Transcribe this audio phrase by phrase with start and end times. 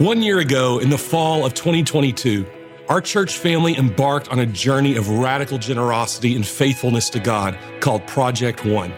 [0.00, 2.46] One year ago, in the fall of 2022,
[2.88, 8.06] our church family embarked on a journey of radical generosity and faithfulness to God called
[8.06, 8.94] Project One.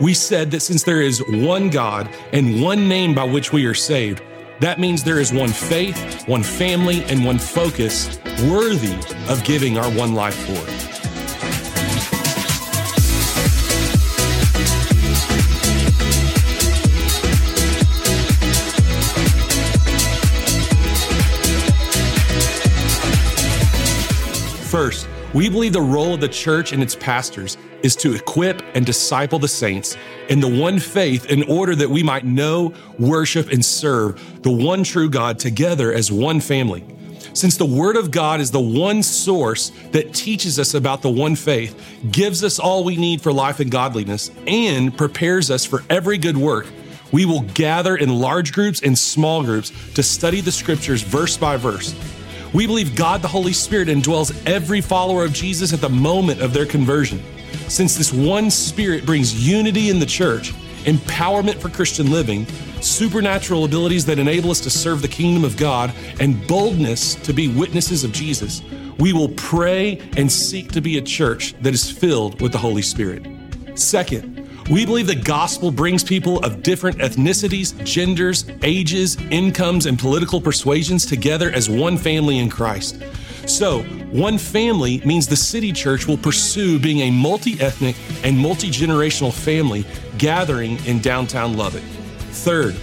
[0.00, 3.74] We said that since there is one God and one name by which we are
[3.74, 4.22] saved,
[4.60, 8.96] that means there is one faith, one family, and one focus worthy
[9.28, 10.91] of giving our one life for.
[24.72, 28.86] First, we believe the role of the church and its pastors is to equip and
[28.86, 29.98] disciple the saints
[30.30, 34.82] in the one faith in order that we might know, worship, and serve the one
[34.82, 36.82] true God together as one family.
[37.34, 41.36] Since the Word of God is the one source that teaches us about the one
[41.36, 41.78] faith,
[42.10, 46.38] gives us all we need for life and godliness, and prepares us for every good
[46.38, 46.66] work,
[47.12, 51.58] we will gather in large groups and small groups to study the scriptures verse by
[51.58, 51.94] verse
[52.52, 56.52] we believe God the Holy Spirit indwells every follower of Jesus at the moment of
[56.52, 57.22] their conversion.
[57.68, 60.52] Since this one Spirit brings unity in the church,
[60.84, 62.46] empowerment for Christian living,
[62.80, 67.48] supernatural abilities that enable us to serve the kingdom of God, and boldness to be
[67.48, 68.62] witnesses of Jesus,
[68.98, 72.82] we will pray and seek to be a church that is filled with the Holy
[72.82, 73.26] Spirit.
[73.74, 74.41] Second,
[74.72, 81.04] we believe the gospel brings people of different ethnicities, genders, ages, incomes, and political persuasions
[81.04, 83.02] together as one family in Christ.
[83.46, 88.68] So, one family means the city church will pursue being a multi ethnic and multi
[88.70, 89.84] generational family
[90.16, 91.82] gathering in downtown Lubbock.
[92.30, 92.74] Third,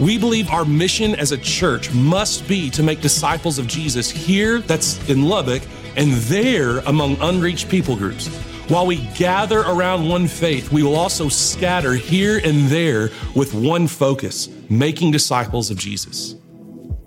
[0.00, 4.62] we believe our mission as a church must be to make disciples of Jesus here,
[4.62, 5.62] that's in Lubbock,
[5.96, 8.28] and there among unreached people groups.
[8.70, 13.88] While we gather around one faith, we will also scatter here and there with one
[13.88, 16.36] focus making disciples of Jesus.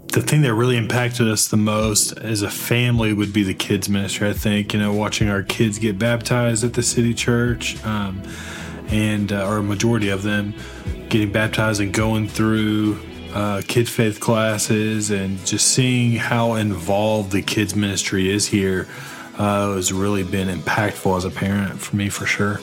[0.08, 3.88] The thing that really impacted us the most as a family would be the kids'
[3.88, 4.28] ministry.
[4.28, 8.22] I think, you know, watching our kids get baptized at the city church, um,
[8.90, 10.53] and uh, majority of them
[11.07, 13.00] getting baptized and going through
[13.34, 18.85] uh, kid faith classes and just seeing how involved the kids ministry is here
[19.38, 22.59] uh, has really been impactful as a parent for me for sure.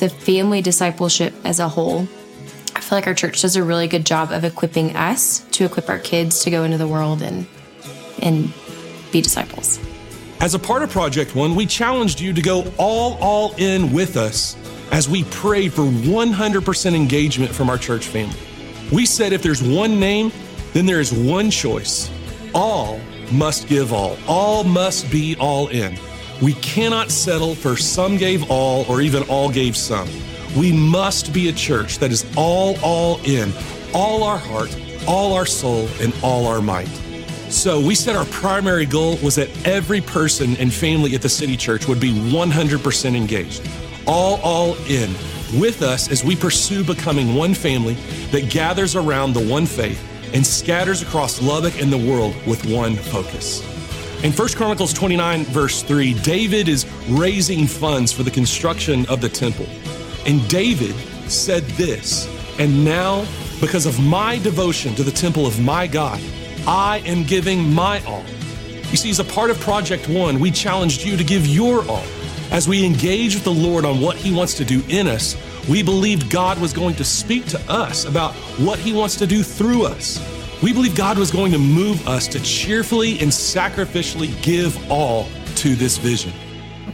[0.00, 2.08] The family discipleship as a whole,
[2.74, 5.88] I feel like our church does a really good job of equipping us to equip
[5.88, 7.46] our kids to go into the world and
[8.22, 8.52] and
[9.12, 9.78] be disciples.
[10.40, 14.16] As a part of Project One, we challenged you to go all all in with
[14.16, 14.56] us
[14.90, 18.38] as we prayed for 100% engagement from our church family.
[18.92, 20.30] We said if there's one name,
[20.72, 22.10] then there is one choice.
[22.54, 23.00] All
[23.34, 24.16] must give all.
[24.26, 25.98] All must be all in.
[26.40, 30.08] We cannot settle for some gave all or even all gave some.
[30.56, 33.52] We must be a church that is all, all in,
[33.92, 36.88] all our heart, all our soul, and all our might.
[37.50, 41.56] So we said our primary goal was that every person and family at the City
[41.56, 43.68] Church would be 100% engaged,
[44.06, 45.10] all, all in
[45.58, 47.94] with us as we pursue becoming one family
[48.32, 50.02] that gathers around the one faith
[50.34, 53.62] and scatters across Lubbock and the world with one focus.
[54.24, 59.28] In 1 Chronicles 29, verse 3, David is raising funds for the construction of the
[59.28, 59.66] temple.
[60.26, 60.94] And David
[61.30, 62.28] said this,
[62.58, 63.26] and now,
[63.60, 66.20] because of my devotion to the temple of my God,
[66.66, 68.24] I am giving my all.
[68.90, 72.04] You see, as a part of Project One, we challenged you to give your all.
[72.50, 75.36] As we engage with the Lord on what He wants to do in us,
[75.68, 79.42] we believed God was going to speak to us about what He wants to do
[79.42, 80.20] through us.
[80.62, 85.26] We believe God was going to move us to cheerfully and sacrificially give all
[85.56, 86.32] to this vision.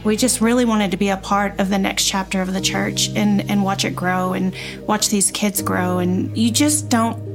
[0.03, 3.09] We just really wanted to be a part of the next chapter of the church
[3.15, 4.55] and, and watch it grow and
[4.87, 5.99] watch these kids grow.
[5.99, 7.29] And you just don't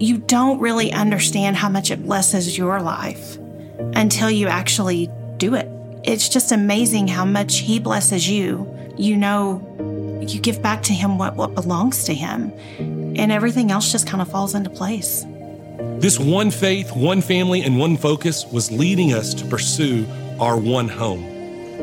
[0.00, 3.36] you don't really understand how much it blesses your life
[3.94, 5.68] until you actually do it.
[6.04, 8.68] It's just amazing how much he blesses you.
[8.96, 9.91] You know
[10.30, 14.22] you give back to him what, what belongs to him, and everything else just kind
[14.22, 15.24] of falls into place.
[15.98, 20.06] This one faith, one family, and one focus was leading us to pursue
[20.38, 21.32] our one home.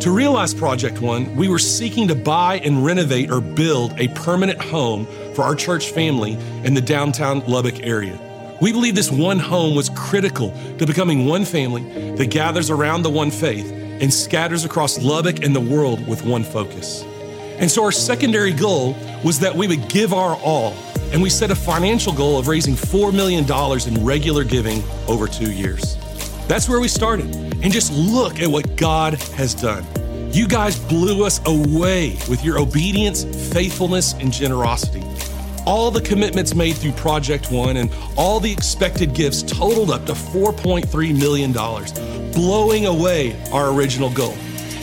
[0.02, 4.62] To realize Project One, we were seeking to buy and renovate or build a permanent
[4.62, 8.18] home for our church family in the downtown Lubbock area.
[8.62, 11.84] We believe this one home was critical to becoming one family
[12.16, 16.44] that gathers around the one faith and scatters across Lubbock and the world with one
[16.44, 17.04] focus.
[17.60, 20.74] And so our secondary goal was that we would give our all.
[21.12, 23.46] And we set a financial goal of raising $4 million
[23.88, 25.98] in regular giving over two years.
[26.48, 27.36] That's where we started.
[27.62, 29.86] And just look at what God has done.
[30.32, 35.04] You guys blew us away with your obedience, faithfulness, and generosity.
[35.66, 40.14] all the commitments made through Project One and all the expected gifts totaled up to
[40.14, 41.52] $4.3 million,
[42.32, 44.36] blowing away our original goal.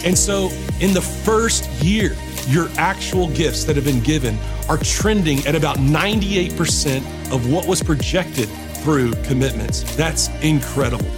[0.05, 0.51] And so,
[0.81, 2.15] in the first year,
[2.47, 4.39] your actual gifts that have been given
[4.69, 6.99] are trending at about 98%
[7.33, 8.49] of what was projected
[8.83, 9.83] through commitments.
[9.97, 11.11] That's incredible.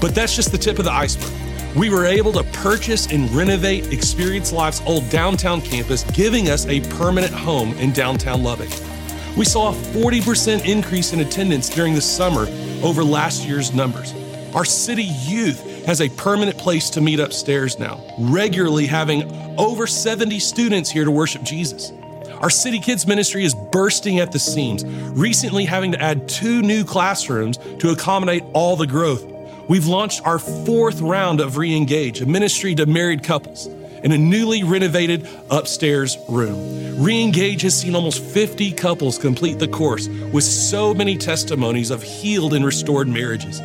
[0.00, 1.30] But that's just the tip of the iceberg.
[1.76, 6.80] We were able to purchase and renovate Experience Life's old downtown campus, giving us a
[6.96, 8.70] permanent home in downtown Lubbock.
[9.36, 12.46] We saw a 40% increase in attendance during the summer
[12.82, 14.14] over last year's numbers.
[14.54, 19.24] Our city youth has a permanent place to meet upstairs now, regularly having
[19.58, 21.90] over 70 students here to worship Jesus.
[22.38, 26.84] Our City Kids ministry is bursting at the seams, recently having to add two new
[26.84, 29.24] classrooms to accommodate all the growth.
[29.68, 34.62] We've launched our fourth round of Reengage, a ministry to married couples, in a newly
[34.62, 36.54] renovated upstairs room.
[37.04, 42.54] Reengage has seen almost 50 couples complete the course with so many testimonies of healed
[42.54, 43.60] and restored marriages.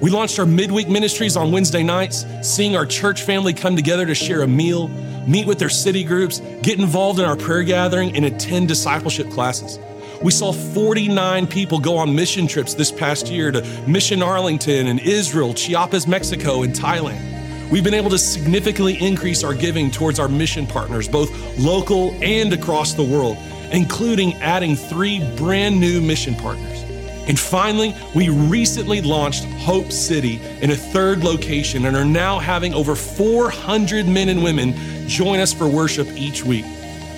[0.00, 4.14] We launched our midweek ministries on Wednesday nights, seeing our church family come together to
[4.14, 4.88] share a meal,
[5.26, 9.78] meet with their city groups, get involved in our prayer gathering, and attend discipleship classes.
[10.22, 15.00] We saw 49 people go on mission trips this past year to Mission Arlington and
[15.00, 17.70] Israel, Chiapas, Mexico, and Thailand.
[17.70, 22.52] We've been able to significantly increase our giving towards our mission partners, both local and
[22.52, 23.36] across the world,
[23.72, 26.73] including adding three brand new mission partners.
[27.26, 32.74] And finally, we recently launched Hope City in a third location and are now having
[32.74, 34.74] over 400 men and women
[35.08, 36.66] join us for worship each week.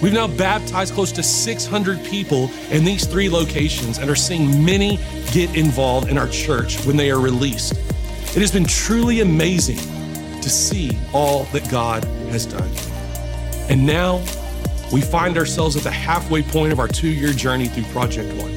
[0.03, 4.99] We've now baptized close to 600 people in these three locations and are seeing many
[5.33, 7.73] get involved in our church when they are released.
[7.73, 9.79] It has been truly amazing
[10.43, 12.71] to see all that God has done.
[13.71, 14.19] And now
[14.93, 18.55] we find ourselves at the halfway point of our two year journey through Project One.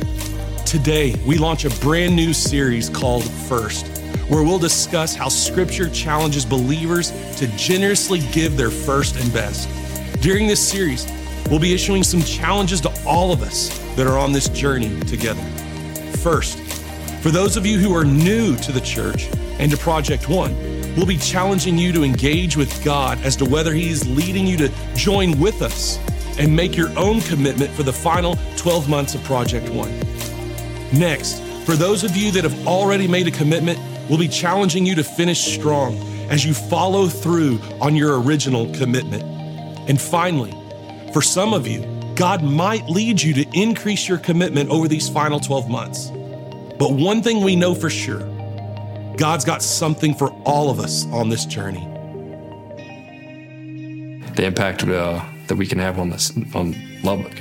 [0.69, 3.88] Today, we launch a brand new series called First,
[4.27, 9.68] where we'll discuss how Scripture challenges believers to generously give their first and best.
[10.21, 11.12] During this series,
[11.50, 15.42] we'll be issuing some challenges to all of us that are on this journey together.
[16.18, 16.60] First,
[17.24, 19.27] for those of you who are new to the church
[19.57, 20.56] and to Project One,
[20.95, 24.57] we'll be challenging you to engage with God as to whether He is leading you
[24.57, 25.98] to join with us
[26.38, 29.92] and make your own commitment for the final 12 months of Project One.
[30.94, 34.95] Next, for those of you that have already made a commitment, we'll be challenging you
[34.95, 35.97] to finish strong
[36.30, 39.24] as you follow through on your original commitment.
[39.89, 40.51] And finally,
[41.13, 45.39] for some of you, God might lead you to increase your commitment over these final
[45.39, 46.12] 12 months.
[46.77, 48.27] But one thing we know for sure
[49.18, 51.85] God's got something for all of us on this journey.
[54.35, 57.33] The impact uh, that we can have on this on Lubbock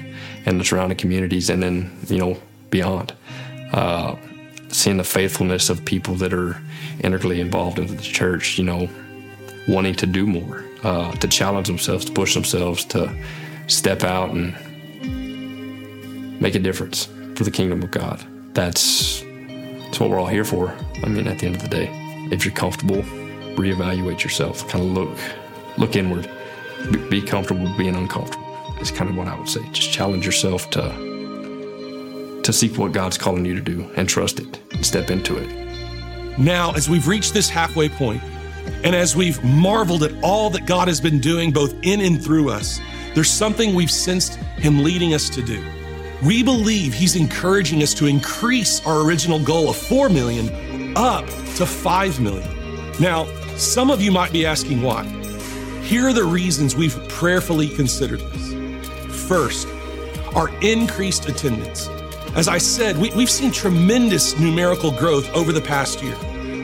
[0.44, 2.36] and the surrounding communities, and then you know
[2.70, 3.12] beyond
[3.72, 4.16] uh,
[4.68, 6.60] seeing the faithfulness of people that are
[7.00, 8.88] integrally involved in the church, you know,
[9.68, 13.14] wanting to do more, uh, to challenge themselves, to push themselves, to
[13.66, 14.54] step out and
[16.40, 18.24] make a difference for the kingdom of God.
[18.54, 20.74] That's, that's what we're all here for.
[21.02, 21.88] I mean, at the end of the day,
[22.30, 23.02] if you're comfortable,
[23.56, 25.18] reevaluate yourself, kind of look,
[25.78, 26.30] look inward,
[27.10, 28.46] be comfortable being uncomfortable.
[28.80, 29.60] Is kind of what I would say.
[29.72, 31.17] Just challenge yourself to
[32.48, 36.38] to seek what God's calling you to do and trust it, and step into it.
[36.38, 38.22] Now, as we've reached this halfway point,
[38.84, 42.48] and as we've marveled at all that God has been doing both in and through
[42.48, 42.80] us,
[43.14, 45.62] there's something we've sensed Him leading us to do.
[46.24, 51.66] We believe He's encouraging us to increase our original goal of 4 million up to
[51.66, 52.48] 5 million.
[52.98, 53.26] Now,
[53.58, 55.04] some of you might be asking why.
[55.82, 59.26] Here are the reasons we've prayerfully considered this.
[59.28, 59.68] First,
[60.34, 61.90] our increased attendance.
[62.38, 66.16] As I said, we, have seen tremendous numerical growth over the past year.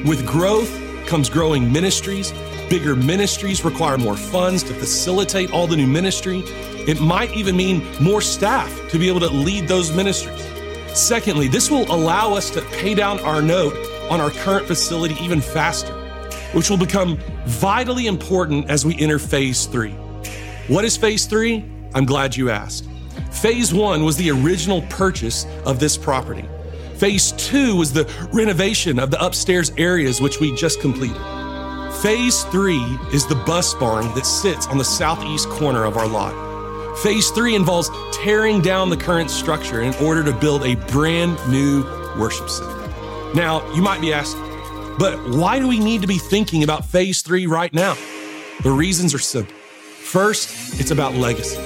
[0.04, 0.70] With growth
[1.08, 2.32] comes growing ministries.
[2.70, 6.44] Bigger ministries require more funds to facilitate all the new ministry.
[6.86, 10.46] It might even mean more staff to be able to lead those ministries.
[10.96, 13.74] Secondly, this will allow us to pay down our note
[14.12, 15.92] on our current facility even faster,
[16.52, 19.90] which will become vitally important as we enter phase three.
[20.68, 21.68] What is phase three?
[21.94, 22.86] I'm glad you asked.
[23.44, 26.48] Phase one was the original purchase of this property.
[26.96, 31.20] Phase two was the renovation of the upstairs areas, which we just completed.
[32.00, 32.82] Phase three
[33.12, 36.32] is the bus barn that sits on the southeast corner of our lot.
[37.00, 41.82] Phase three involves tearing down the current structure in order to build a brand new
[42.18, 42.88] worship center.
[43.34, 44.40] Now, you might be asking,
[44.98, 47.94] but why do we need to be thinking about phase three right now?
[48.62, 49.54] The reasons are simple.
[49.54, 51.60] First, it's about legacy.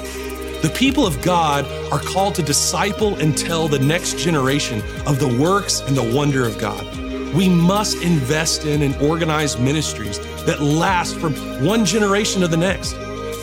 [0.61, 5.39] The people of God are called to disciple and tell the next generation of the
[5.41, 6.85] works and the wonder of God.
[7.33, 11.35] We must invest in and organize ministries that last from
[11.65, 12.95] one generation to the next.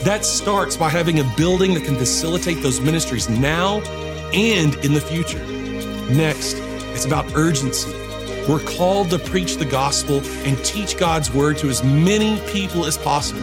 [0.04, 3.80] That starts by having a building that can facilitate those ministries now
[4.34, 5.42] and in the future.
[6.12, 6.58] Next,
[6.92, 7.92] it's about urgency.
[8.46, 12.98] We're called to preach the gospel and teach God's word to as many people as
[12.98, 13.40] possible.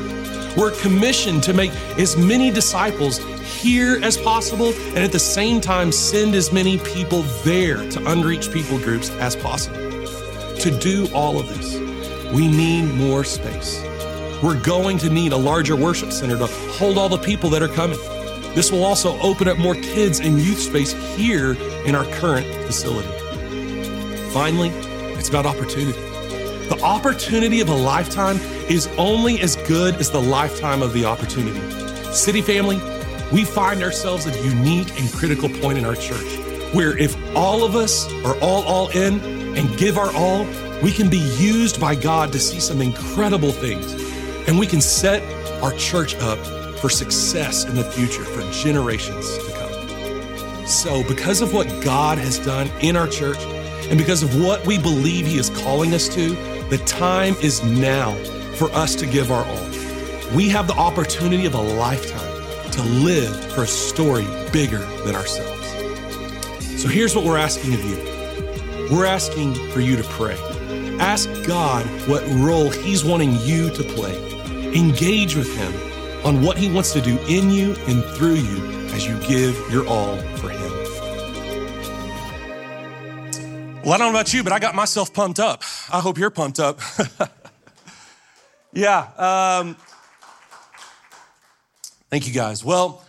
[0.55, 5.91] We're commissioned to make as many disciples here as possible and at the same time
[5.91, 9.77] send as many people there to unreached people groups as possible.
[10.59, 11.75] To do all of this,
[12.33, 13.81] we need more space.
[14.41, 17.67] We're going to need a larger worship center to hold all the people that are
[17.67, 17.99] coming.
[18.55, 21.53] This will also open up more kids and youth space here
[21.85, 23.09] in our current facility.
[24.31, 24.69] Finally,
[25.17, 25.99] it's about opportunity.
[26.69, 28.37] The opportunity of a lifetime
[28.69, 31.59] is only as good as the lifetime of the opportunity.
[32.13, 32.77] City family,
[33.33, 36.37] we find ourselves at a unique and critical point in our church
[36.71, 39.19] where if all of us are all all in
[39.57, 40.45] and give our all,
[40.83, 43.91] we can be used by God to see some incredible things
[44.47, 45.23] and we can set
[45.63, 46.37] our church up
[46.77, 50.67] for success in the future for generations to come.
[50.67, 53.39] So, because of what God has done in our church
[53.89, 56.29] and because of what we believe He is calling us to,
[56.69, 58.13] the time is now
[58.55, 60.35] for us to give our all.
[60.35, 62.32] We have the opportunity of a lifetime
[62.75, 65.67] to live for a story bigger than ourselves.
[66.81, 68.13] So, here's what we're asking of you
[68.91, 70.37] we're asking for you to pray.
[70.99, 74.33] Ask God what role He's wanting you to play
[74.75, 75.71] Engage with Him
[76.25, 79.87] on what He wants to do in you and through you as you give your
[79.87, 80.71] all for Him.
[83.83, 85.61] Well, I don't know about you, but I got myself pumped up.
[85.91, 86.79] I hope you're pumped up.
[88.73, 89.09] yeah.
[89.17, 89.75] Um,
[92.13, 92.63] thank you guys.
[92.63, 93.03] Well,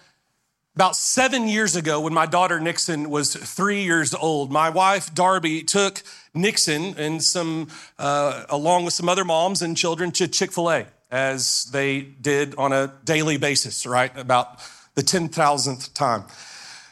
[0.75, 5.62] about seven years ago, when my daughter Nixon was three years old, my wife Darby
[5.62, 7.68] took Nixon and some,
[7.99, 12.54] uh, along with some other moms and children, to Chick fil A as they did
[12.54, 14.11] on a daily basis, right?
[14.16, 14.58] About
[14.94, 16.25] the 10,000th time.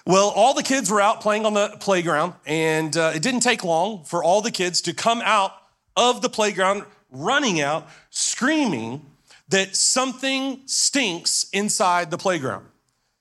[0.06, 3.64] Well, all the kids were out playing on the playground, and uh, it didn't take
[3.64, 5.52] long for all the kids to come out
[5.96, 9.11] of the playground, running out, screaming
[9.52, 12.66] that something stinks inside the playground.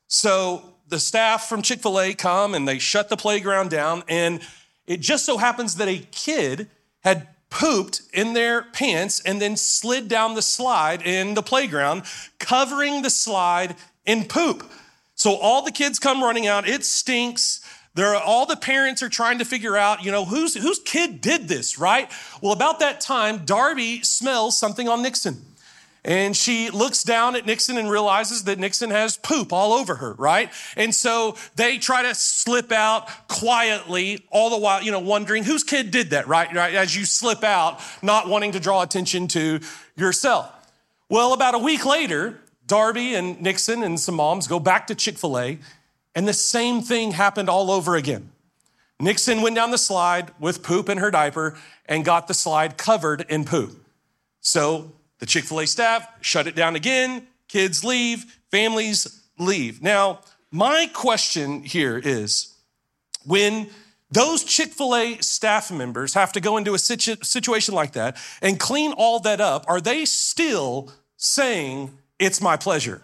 [0.08, 4.42] So the staff from Chick fil A come and they shut the playground down, and
[4.88, 6.70] it just so happens that a kid
[7.02, 12.04] had pooped in their pants and then slid down the slide in the playground,
[12.40, 14.64] covering the slide in poop.
[15.16, 16.66] So all the kids come running out.
[16.66, 17.60] It stinks.
[17.94, 21.20] There are, all the parents are trying to figure out, you know, whose, whose kid
[21.20, 22.10] did this, right?
[22.42, 25.51] Well, about that time, Darby smells something on Nixon.
[26.04, 30.14] And she looks down at Nixon and realizes that Nixon has poop all over her,
[30.14, 30.52] right?
[30.76, 35.64] And so they try to slip out quietly, all the while, you know, wondering whose
[35.64, 36.52] kid did that, right?
[36.56, 36.74] right?
[36.74, 39.60] As you slip out, not wanting to draw attention to
[39.96, 40.52] yourself.
[41.08, 45.18] Well, about a week later, Darby and Nixon and some moms go back to Chick
[45.18, 45.60] fil A,
[46.16, 48.32] and the same thing happened all over again.
[49.00, 53.26] Nixon went down the slide with poop in her diaper and got the slide covered
[53.30, 53.84] in poop.
[54.40, 57.28] So the Chick fil A staff shut it down again.
[57.48, 59.82] Kids leave, families leave.
[59.82, 60.20] Now,
[60.52, 62.54] my question here is
[63.24, 63.70] when
[64.10, 68.18] those Chick fil A staff members have to go into a situ- situation like that
[68.42, 73.04] and clean all that up, are they still saying, It's my pleasure?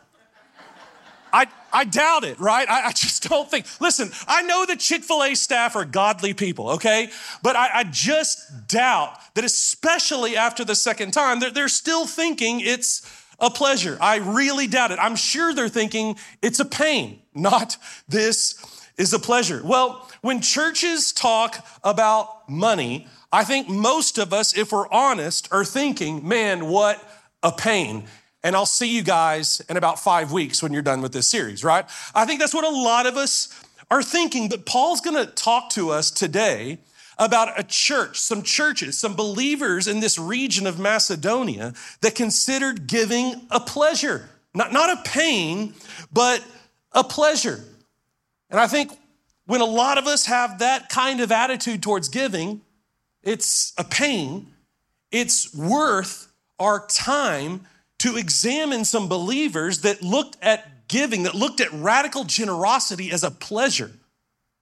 [1.31, 1.45] I,
[1.77, 2.67] I doubt it, right?
[2.67, 3.67] I, I, just don't think.
[3.79, 7.10] Listen, I know the Chick fil A staff are godly people, okay?
[7.43, 12.62] But I, I just doubt that, especially after the second time, they're, they're still thinking
[12.62, 13.07] it's
[13.39, 13.96] a pleasure.
[14.01, 14.98] I really doubt it.
[15.00, 18.55] I'm sure they're thinking it's a pain, not this
[18.98, 19.62] is a pleasure.
[19.63, 25.63] Well, when churches talk about money, I think most of us, if we're honest, are
[25.63, 27.07] thinking, man, what
[27.43, 28.07] a pain
[28.44, 31.63] and I'll see you guys in about five weeks when you're done with this series,
[31.63, 31.86] right?
[32.13, 33.50] I think that's what a lot of us
[33.89, 34.50] are thinking.
[34.50, 36.79] But Paul's gonna talk to us today
[37.17, 43.48] about a church, some churches, some believers in this region of Macedonia that considered giving
[43.50, 45.74] a pleasure, not, not a pain,
[46.13, 46.44] but
[46.91, 47.63] a pleasure.
[48.50, 48.91] And I think
[49.46, 52.62] when a lot of us have that kind of attitude towards giving,
[53.24, 54.48] it's a pain,
[55.12, 57.62] it's worth our time
[58.00, 63.32] to examine some believers that looked at giving, that looked at radical generosity as a
[63.32, 63.92] pleasure,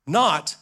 [0.08, 0.56] not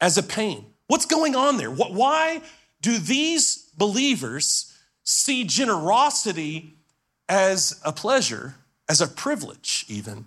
[0.00, 0.64] as a pain.
[0.86, 1.70] What's going on there?
[1.70, 2.42] Why
[2.80, 4.72] do these believers
[5.04, 6.74] see generosity
[7.28, 8.54] as a pleasure,
[8.88, 10.26] as a privilege, even,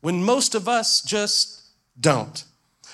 [0.00, 1.62] when most of us just
[1.98, 2.44] don't.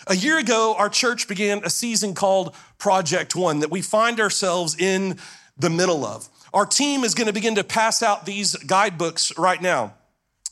[0.07, 4.79] A year ago, our church began a season called Project One that we find ourselves
[4.79, 5.19] in
[5.57, 6.29] the middle of.
[6.55, 9.95] Our team is going to begin to pass out these guidebooks right now.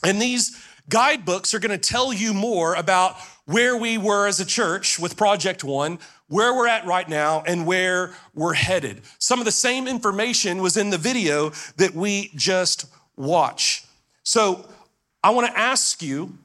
[0.03, 0.57] And these
[0.89, 5.17] guidebooks are going to tell you more about where we were as a church with
[5.17, 5.99] Project One,
[6.29, 9.03] where we're at right now, and where we're headed.
[9.19, 12.87] Some of the same information was in the video that we just
[13.17, 13.87] watched.
[14.25, 14.69] So
[15.23, 16.39] I want to ask you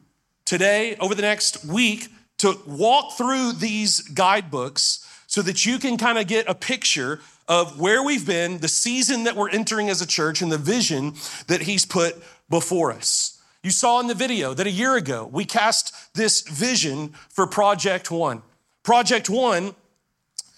[0.45, 6.17] today, over the next week, to walk through these guidebooks so that you can kind
[6.17, 7.19] of get a picture
[7.51, 11.13] of where we've been, the season that we're entering as a church, and the vision
[11.47, 12.15] that He's put
[12.49, 13.41] before us.
[13.61, 18.09] You saw in the video that a year ago we cast this vision for Project
[18.09, 18.41] One.
[18.83, 19.75] Project One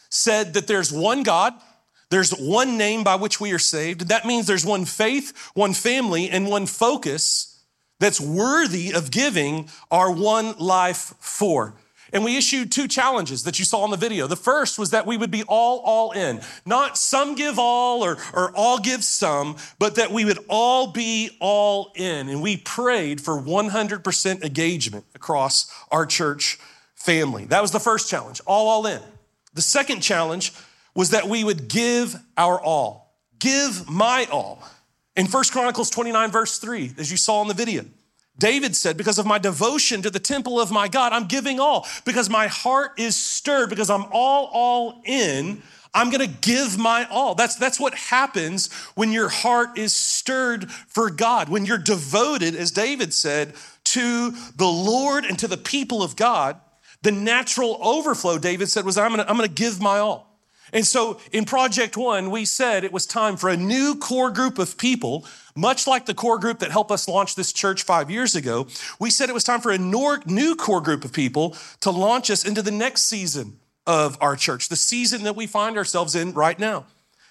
[0.10, 1.56] said that there's one God,
[2.12, 4.10] there's one name by which we are saved.
[4.10, 7.60] That means there's one faith, one family, and one focus
[8.00, 11.74] that's worthy of giving our one life for.
[12.14, 14.28] And we issued two challenges that you saw in the video.
[14.28, 16.42] The first was that we would be all, all in.
[16.64, 21.32] Not some give all or, or all give some, but that we would all be
[21.42, 22.30] all in.
[22.30, 26.60] And we prayed for 100% engagement across our church
[26.94, 27.46] family.
[27.46, 29.02] That was the first challenge, all, all in.
[29.56, 30.54] The second challenge
[30.94, 33.18] was that we would give our all.
[33.40, 34.64] Give my all.
[35.16, 37.86] In 1 Chronicles 29, verse 3, as you saw in the video,
[38.38, 41.88] David said, Because of my devotion to the temple of my God, I'm giving all.
[42.06, 45.62] Because my heart is stirred, because I'm all, all in,
[45.94, 47.36] I'm gonna give my all.
[47.36, 52.72] That's, that's what happens when your heart is stirred for God, when you're devoted, as
[52.72, 53.54] David said,
[53.86, 56.60] to the Lord and to the people of God.
[57.04, 60.34] The natural overflow, David said, was I'm gonna, I'm gonna give my all.
[60.72, 64.58] And so in Project One, we said it was time for a new core group
[64.58, 68.36] of people, much like the core group that helped us launch this church five years
[68.36, 68.68] ago.
[69.00, 72.46] We said it was time for a new core group of people to launch us
[72.46, 76.58] into the next season of our church, the season that we find ourselves in right
[76.58, 76.86] now.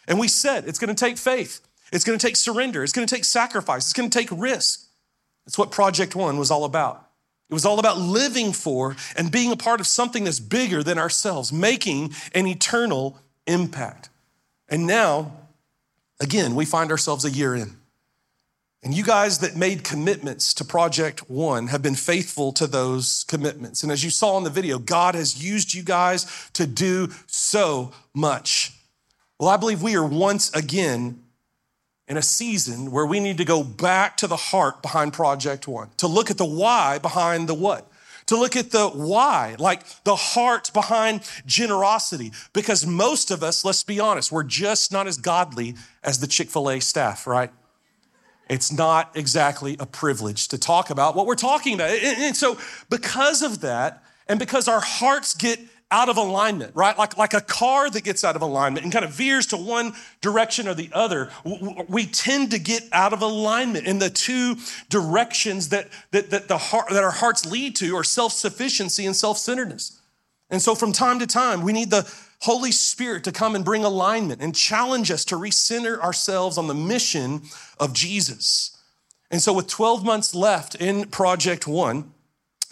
[0.07, 1.61] And we said it's going to take faith,
[1.93, 4.87] it's going to take surrender, it's going to take sacrifice, it's going to take risk.
[5.45, 7.09] That's what Project One was all about.
[7.51, 10.99] It was all about living for and being a part of something that's bigger than
[10.99, 14.09] ourselves, making an eternal impact.
[14.69, 15.33] And now,
[16.19, 17.77] again, we find ourselves a year in.
[18.85, 23.85] And you guys that made commitments to Project One have been faithful to those commitments.
[23.85, 27.93] And as you saw in the video, God has used you guys to do so
[28.13, 28.73] much.
[29.39, 31.23] Well, I believe we are once again
[32.09, 35.91] in a season where we need to go back to the heart behind Project One,
[35.99, 37.89] to look at the why behind the what
[38.27, 42.33] to look at the why, like the heart behind generosity.
[42.53, 46.49] Because most of us, let's be honest, we're just not as godly as the Chick
[46.49, 47.51] fil A staff, right?
[48.49, 51.91] It's not exactly a privilege to talk about what we're talking about.
[51.91, 52.59] And so,
[52.91, 55.59] because of that, and because our hearts get
[55.93, 56.97] out of alignment, right?
[56.97, 59.93] Like, like a car that gets out of alignment and kind of veers to one
[60.23, 61.31] direction or the other.
[61.87, 64.57] We tend to get out of alignment in the two
[64.89, 69.15] directions that, that, that, the heart, that our hearts lead to are self sufficiency and
[69.15, 70.01] self centeredness.
[70.49, 72.11] And so from time to time, we need the
[72.43, 76.75] Holy Spirit to come and bring alignment and challenge us to recenter ourselves on the
[76.75, 77.43] mission
[77.79, 78.77] of Jesus.
[79.31, 82.13] And so, with 12 months left in Project One,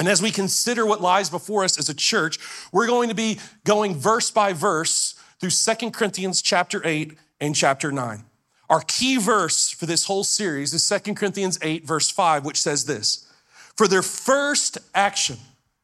[0.01, 2.39] and as we consider what lies before us as a church,
[2.73, 7.93] we're going to be going verse by verse through Second Corinthians chapter 8 and chapter
[7.93, 8.25] 9.
[8.69, 12.87] Our key verse for this whole series is Second Corinthians 8, verse 5, which says
[12.87, 13.31] this
[13.77, 15.39] For their first action,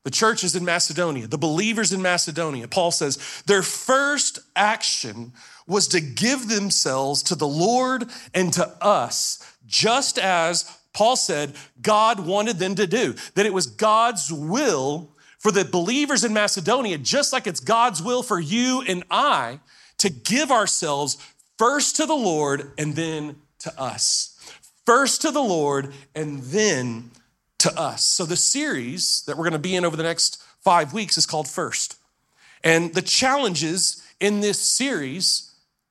[0.06, 5.32] the churches in Macedonia, the believers in Macedonia, Paul says, their first action
[5.66, 12.24] was to give themselves to the Lord and to us, just as Paul said God
[12.24, 17.32] wanted them to do, that it was God's will for the believers in Macedonia, just
[17.32, 19.58] like it's God's will for you and I
[19.98, 21.18] to give ourselves
[21.58, 24.38] first to the Lord and then to us.
[24.86, 27.10] First to the Lord and then
[27.58, 28.04] to us.
[28.04, 31.26] So, the series that we're going to be in over the next five weeks is
[31.26, 31.96] called First.
[32.64, 35.46] And the challenges in this series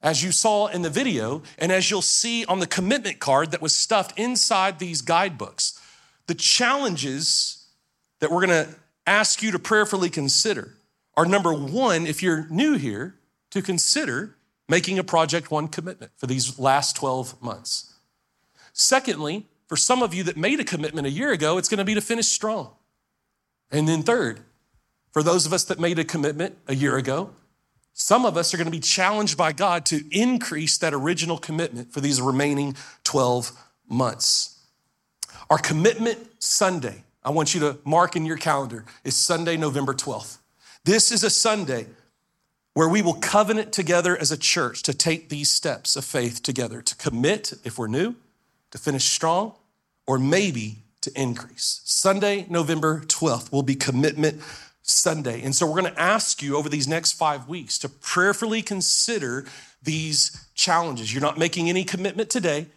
[0.06, 3.62] as you saw in the video, and as you'll see on the commitment card that
[3.62, 5.82] was stuffed inside these guidebooks.
[6.28, 7.66] The challenges
[8.20, 8.68] that we're gonna
[9.08, 10.76] ask you to prayerfully consider
[11.18, 13.16] are number one, if you're new here,
[13.50, 14.36] to consider
[14.70, 17.94] making a Project One commitment for these last 12 months.
[18.74, 21.96] Secondly, for some of you that made a commitment a year ago, it's gonna be
[21.96, 22.72] to finish strong.
[23.72, 24.42] And then third,
[25.12, 27.32] for those of us that made a commitment a year ago,
[27.94, 31.94] some of us are going to be challenged by God to increase that original commitment
[31.94, 32.76] for these remaining
[33.06, 33.54] 12
[33.88, 34.60] months.
[35.50, 40.40] Our commitment Sunday, I want you to mark in your calendar, is Sunday, November 12th.
[40.84, 41.88] This is a Sunday
[42.74, 46.82] where we will covenant together as a church to take these steps of faith together,
[46.82, 48.16] to commit if we're new,
[48.76, 49.54] to finish strong,
[50.06, 51.82] or maybe to increase.
[51.86, 54.42] Sunday, November 12th will be commitment
[54.82, 55.42] Sunday.
[55.42, 59.46] And so we're going to ask you over these next five weeks to prayerfully consider
[59.82, 61.14] these challenges.
[61.14, 62.68] You're not making any commitment today,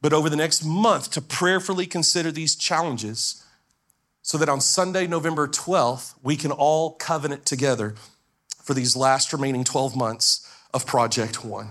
[0.00, 3.44] but over the next month to prayerfully consider these challenges
[4.22, 7.96] so that on Sunday, November 12th, we can all covenant together
[8.62, 11.70] for these last remaining 12 months of Project One.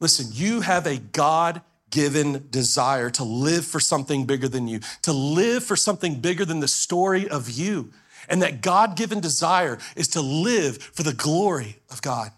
[0.00, 5.12] Listen, you have a God given desire to live for something bigger than you, to
[5.12, 7.92] live for something bigger than the story of you.
[8.28, 12.30] And that God given desire is to live for the glory of God.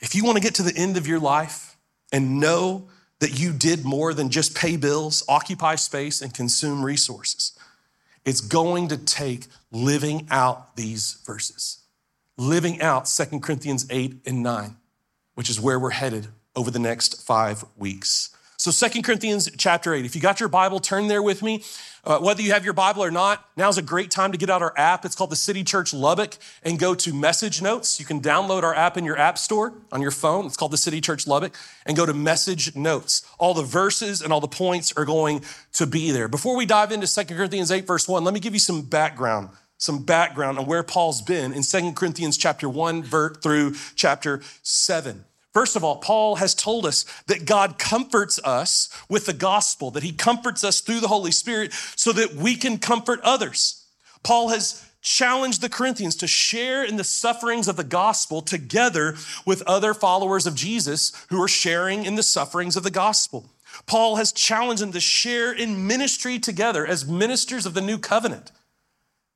[0.00, 1.76] If you want to get to the end of your life
[2.12, 2.88] and know
[3.20, 7.58] that you did more than just pay bills, occupy space, and consume resources,
[8.24, 11.78] it's going to take living out these verses,
[12.36, 14.76] living out 2 Corinthians 8 and 9,
[15.36, 18.30] which is where we're headed over the next five weeks.
[18.58, 21.62] So, Second Corinthians chapter 8, if you got your Bible, turn there with me.
[22.04, 24.62] Uh, whether you have your Bible or not, now's a great time to get out
[24.62, 25.04] our app.
[25.04, 28.00] It's called the City Church Lubbock and go to Message Notes.
[28.00, 30.46] You can download our app in your app store on your phone.
[30.46, 33.28] It's called the City Church Lubbock and go to Message Notes.
[33.38, 35.42] All the verses and all the points are going
[35.74, 36.28] to be there.
[36.28, 39.50] Before we dive into Second Corinthians 8, verse 1, let me give you some background
[39.78, 45.24] some background on where Paul's been in Second Corinthians chapter 1 through chapter 7.
[45.52, 50.02] First of all, Paul has told us that God comforts us with the gospel, that
[50.02, 53.86] he comforts us through the Holy Spirit so that we can comfort others.
[54.22, 59.62] Paul has challenged the Corinthians to share in the sufferings of the gospel together with
[59.62, 63.48] other followers of Jesus who are sharing in the sufferings of the gospel.
[63.86, 68.50] Paul has challenged them to share in ministry together as ministers of the new covenant.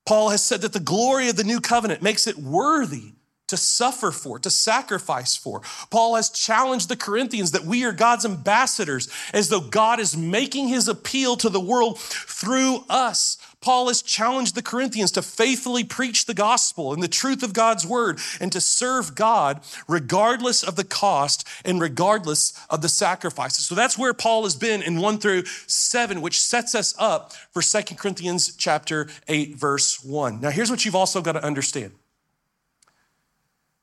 [0.07, 3.15] Paul has said that the glory of the new covenant makes it worthy
[3.51, 5.61] to suffer for, to sacrifice for.
[5.91, 10.69] Paul has challenged the Corinthians that we are God's ambassadors as though God is making
[10.69, 13.39] his appeal to the world through us.
[13.61, 17.87] Paul has challenged the Corinthians to faithfully preach the gospel and the truth of God's
[17.87, 23.67] word and to serve God regardless of the cost and regardless of the sacrifices.
[23.67, 27.61] So that's where Paul has been in 1 through 7, which sets us up for
[27.61, 30.41] 2 Corinthians chapter 8 verse 1.
[30.41, 31.93] Now here's what you've also got to understand.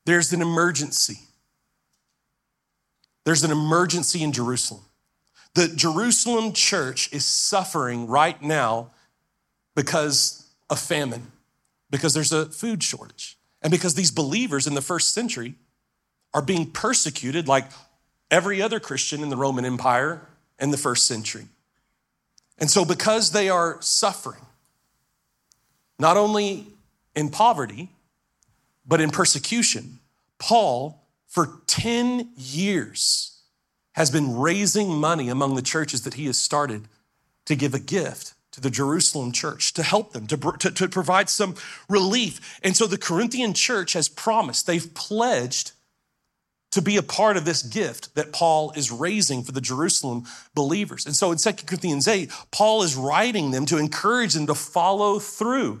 [0.06, 1.20] There's an emergency.
[3.24, 4.80] There's an emergency in Jerusalem.
[5.54, 8.90] The Jerusalem church is suffering right now
[9.78, 11.30] because of famine,
[11.88, 15.54] because there's a food shortage, and because these believers in the first century
[16.34, 17.66] are being persecuted like
[18.28, 20.26] every other Christian in the Roman Empire
[20.58, 21.46] in the first century.
[22.58, 24.44] And so, because they are suffering,
[25.96, 26.66] not only
[27.14, 27.88] in poverty,
[28.84, 30.00] but in persecution,
[30.40, 33.42] Paul, for 10 years,
[33.92, 36.88] has been raising money among the churches that he has started
[37.44, 41.30] to give a gift to the Jerusalem church to help them, to, to, to, provide
[41.30, 41.54] some
[41.88, 42.58] relief.
[42.62, 45.72] And so the Corinthian church has promised, they've pledged
[46.72, 51.06] to be a part of this gift that Paul is raising for the Jerusalem believers.
[51.06, 55.18] And so in 2 Corinthians 8, Paul is writing them to encourage them to follow
[55.18, 55.80] through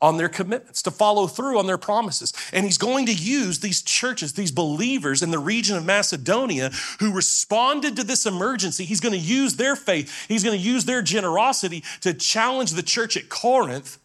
[0.00, 2.32] on their commitments, to follow through on their promises.
[2.52, 7.12] And he's going to use these churches, these believers in the region of Macedonia who
[7.12, 8.84] responded to this emergency.
[8.84, 12.82] He's going to use their faith, he's going to use their generosity to challenge the
[12.82, 13.98] church at Corinth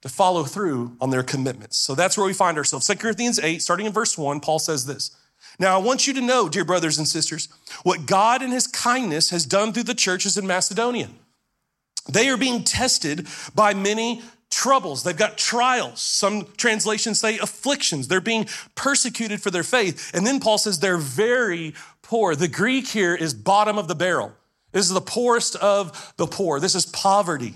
[0.00, 1.76] to follow through on their commitments.
[1.76, 2.86] So that's where we find ourselves.
[2.86, 5.16] 2 Corinthians 8, starting in verse 1, Paul says this.
[5.58, 7.48] Now, I want you to know, dear brothers and sisters,
[7.82, 11.08] what God in his kindness has done through the churches in Macedonia.
[12.08, 14.22] They are being tested by many
[14.52, 15.02] troubles.
[15.02, 16.00] They've got trials.
[16.00, 18.06] Some translations say afflictions.
[18.06, 20.12] They're being persecuted for their faith.
[20.14, 22.36] And then Paul says they're very poor.
[22.36, 24.32] The Greek here is bottom of the barrel.
[24.70, 26.60] This is the poorest of the poor.
[26.60, 27.54] This is poverty.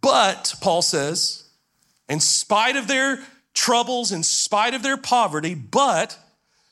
[0.00, 1.48] But, Paul says,
[2.08, 3.18] in spite of their
[3.52, 6.16] troubles, in spite of their poverty, but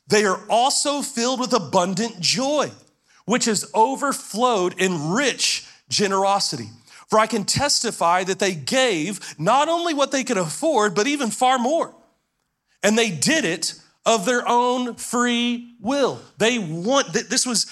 [0.07, 2.71] they are also filled with abundant joy,
[3.25, 6.69] which has overflowed in rich generosity.
[7.09, 11.31] For I can testify that they gave not only what they could afford, but even
[11.31, 11.95] far more.
[12.83, 16.21] And they did it of their own free will.
[16.39, 17.67] They want this was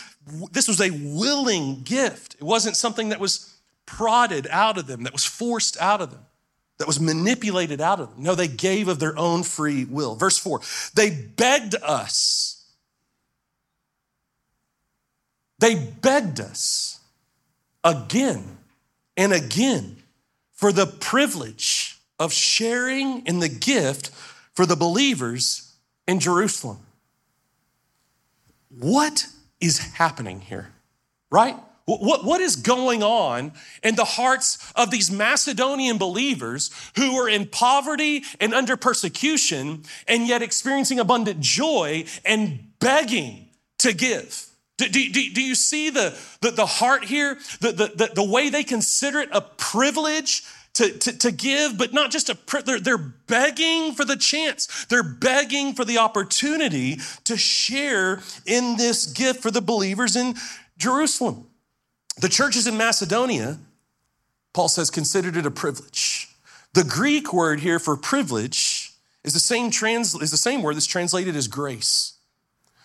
[0.52, 2.34] this was a willing gift.
[2.34, 3.54] It wasn't something that was
[3.86, 6.24] prodded out of them, that was forced out of them,
[6.78, 8.22] that was manipulated out of them.
[8.22, 10.14] No, they gave of their own free will.
[10.14, 10.60] Verse 4.
[10.94, 12.64] They begged us.
[15.58, 17.00] They begged us
[17.84, 18.58] again
[19.16, 19.96] and again
[20.52, 24.10] for the privilege of sharing in the gift
[24.52, 25.74] for the believers
[26.06, 26.78] in Jerusalem.
[28.68, 29.26] What
[29.60, 30.70] is happening here?
[31.30, 31.56] Right?
[31.86, 37.46] What, what is going on in the hearts of these Macedonian believers who are in
[37.46, 43.48] poverty and under persecution and yet experiencing abundant joy and begging
[43.78, 44.46] to give?
[44.76, 47.38] Do, do, do, you see the, the, the heart here?
[47.60, 50.42] The, the, the, way they consider it a privilege
[50.74, 54.84] to, to, to give, but not just a, they're, they're begging for the chance.
[54.86, 60.34] They're begging for the opportunity to share in this gift for the believers in
[60.76, 61.46] Jerusalem.
[62.20, 63.58] The churches in Macedonia,
[64.52, 66.28] Paul says, considered it a privilege.
[66.72, 70.86] The Greek word here for privilege is the same, trans, is the same word that's
[70.86, 72.13] translated as grace.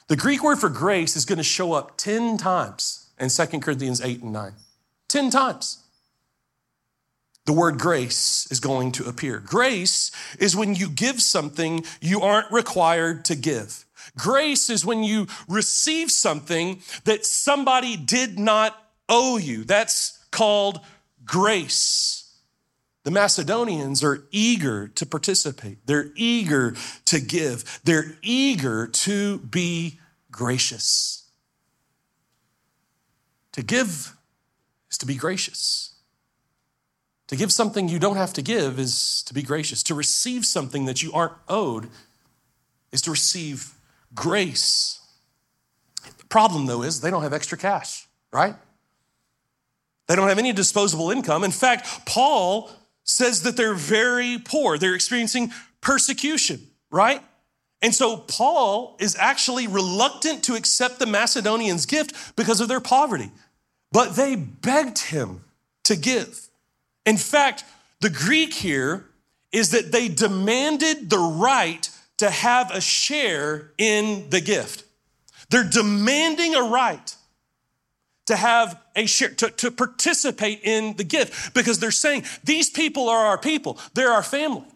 [0.09, 4.01] The Greek word for grace is going to show up 10 times in 2 Corinthians
[4.01, 4.53] 8 and 9.
[5.07, 5.83] 10 times.
[7.45, 9.39] The word grace is going to appear.
[9.39, 13.85] Grace is when you give something you aren't required to give.
[14.17, 18.75] Grace is when you receive something that somebody did not
[19.07, 19.63] owe you.
[19.63, 20.79] That's called
[21.23, 22.18] grace.
[23.03, 29.99] The Macedonians are eager to participate, they're eager to give, they're eager to be
[30.31, 31.23] gracious.
[33.53, 34.15] To give
[34.91, 35.95] is to be gracious.
[37.27, 39.83] To give something you don't have to give is to be gracious.
[39.83, 41.89] To receive something that you aren't owed
[42.91, 43.73] is to receive
[44.15, 44.99] grace.
[46.17, 48.55] The problem, though, is they don't have extra cash, right?
[50.07, 51.43] They don't have any disposable income.
[51.43, 52.71] In fact, Paul
[53.09, 54.77] says that they're very poor.
[54.77, 57.23] They're experiencing persecution, right?
[57.81, 63.31] And so Paul is actually reluctant to accept the Macedonians' gift because of their poverty.
[63.91, 65.43] But they begged him
[65.85, 66.49] to give.
[67.05, 67.63] In fact,
[68.01, 69.05] the Greek here
[69.51, 74.83] is that they demanded the right to have a share in the gift.
[75.49, 77.15] They're demanding a right
[78.29, 83.09] to have a share, to, to participate in the gift because they're saying these people
[83.09, 84.67] are our people, they're our family.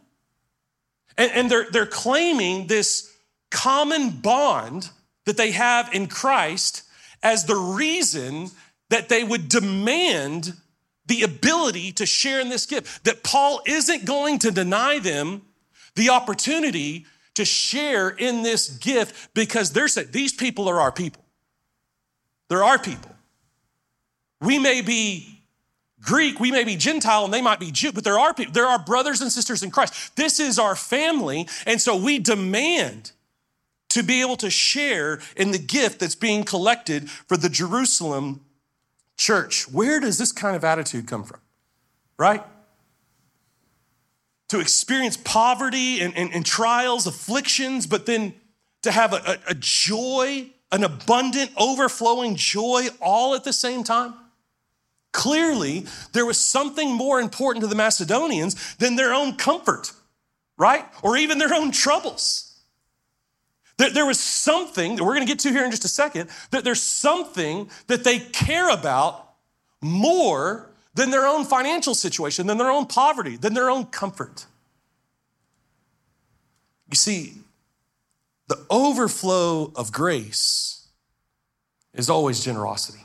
[1.19, 3.15] And, and they're, they're claiming this
[3.51, 4.89] common bond
[5.25, 6.81] that they have in Christ
[7.21, 8.49] as the reason
[8.89, 10.53] that they would demand
[11.05, 13.03] the ability to share in this gift.
[13.03, 15.43] That Paul isn't going to deny them
[15.95, 21.23] the opportunity to share in this gift because they're saying these people are our people.
[22.49, 23.12] They're our people.
[24.43, 25.41] We may be
[26.01, 28.67] Greek, we may be Gentile, and they might be Jew, but there are people, there
[28.67, 30.15] are brothers and sisters in Christ.
[30.17, 33.13] This is our family, and so we demand
[33.89, 38.41] to be able to share in the gift that's being collected for the Jerusalem
[39.17, 39.71] church.
[39.71, 41.39] Where does this kind of attitude come from?
[42.17, 42.43] Right?
[44.49, 48.33] To experience poverty and, and, and trials, afflictions, but then
[48.81, 54.15] to have a, a, a joy, an abundant, overflowing joy all at the same time.
[55.23, 59.93] Clearly, there was something more important to the Macedonians than their own comfort,
[60.57, 60.83] right?
[61.01, 62.59] Or even their own troubles.
[63.77, 66.65] There, was something that we're going to get to here in just a second, that
[66.65, 69.35] there's something that they care about
[69.81, 74.45] more than their own financial situation, than their own poverty, than their own comfort.
[76.91, 77.35] You see,
[78.49, 80.85] the overflow of grace
[81.93, 83.02] is always generosity.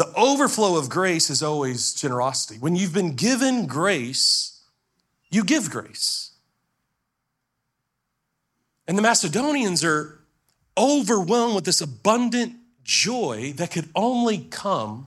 [0.00, 2.56] The overflow of grace is always generosity.
[2.58, 4.62] When you've been given grace,
[5.30, 6.30] you give grace.
[8.88, 10.18] And the Macedonians are
[10.78, 15.06] overwhelmed with this abundant joy that could only come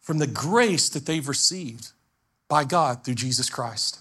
[0.00, 1.92] from the grace that they've received
[2.48, 4.00] by God through Jesus Christ.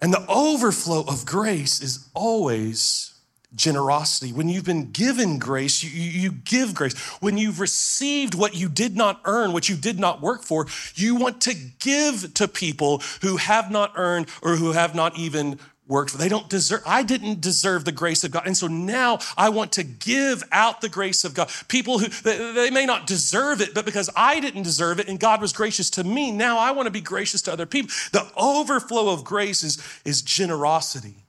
[0.00, 3.11] And the overflow of grace is always
[3.54, 4.32] generosity.
[4.32, 6.98] When you've been given grace, you, you, give grace.
[7.20, 11.16] When you've received what you did not earn, what you did not work for, you
[11.16, 16.10] want to give to people who have not earned or who have not even worked
[16.10, 16.18] for.
[16.18, 18.46] They don't deserve, I didn't deserve the grace of God.
[18.46, 21.50] And so now I want to give out the grace of God.
[21.68, 25.40] People who, they may not deserve it, but because I didn't deserve it and God
[25.40, 27.90] was gracious to me, now I want to be gracious to other people.
[28.12, 31.21] The overflow of grace is, is generosity.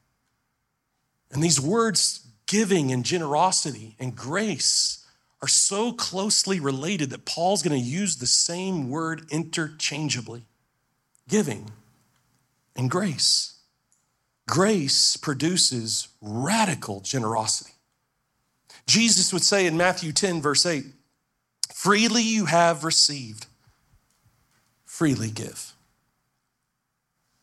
[1.34, 5.06] And these words, giving and generosity and grace,
[5.42, 10.46] are so closely related that Paul's going to use the same word interchangeably
[11.28, 11.72] giving
[12.76, 13.60] and grace.
[14.48, 17.74] Grace produces radical generosity.
[18.86, 20.86] Jesus would say in Matthew 10, verse 8,
[21.74, 23.48] freely you have received,
[24.86, 25.74] freely give.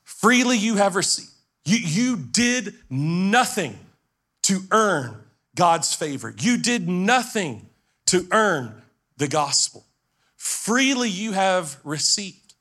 [0.05, 1.31] Freely you have received.
[1.70, 3.78] You, you did nothing
[4.42, 5.14] to earn
[5.54, 6.35] God's favor.
[6.37, 7.68] You did nothing
[8.06, 8.83] to earn
[9.18, 9.85] the gospel.
[10.35, 12.54] Freely you have received.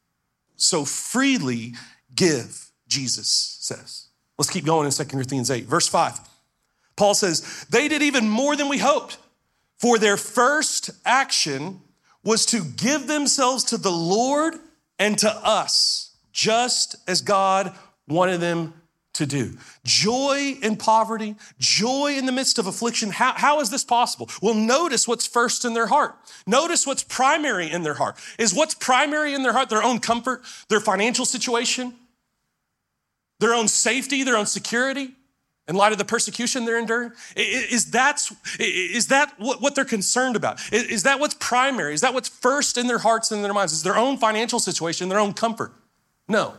[0.58, 1.74] So freely
[2.14, 4.10] give, Jesus says.
[4.38, 6.20] Let's keep going in 2 Corinthians 8, verse 5.
[6.96, 9.18] Paul says, They did even more than we hoped,
[9.78, 11.82] for their first action
[12.24, 14.54] was to give themselves to the Lord
[15.00, 17.76] and to us, just as God
[18.08, 18.76] wanted them
[19.14, 19.58] to do.
[19.84, 23.10] Joy in poverty, joy in the midst of affliction.
[23.10, 24.30] How, how is this possible?
[24.42, 26.16] Well, notice what's first in their heart.
[26.46, 28.16] Notice what's primary in their heart.
[28.38, 31.94] Is what's primary in their heart their own comfort, their financial situation,
[33.40, 35.12] their own safety, their own security?
[35.68, 37.12] in light of the persecution they're enduring?
[37.36, 38.20] Is, that,
[38.60, 40.60] is that what they're concerned about?
[40.74, 41.94] Is that what's primary?
[41.94, 43.72] Is that what's first in their hearts and in their minds?
[43.72, 45.72] Is their own financial situation, their own comfort?
[46.28, 46.56] No.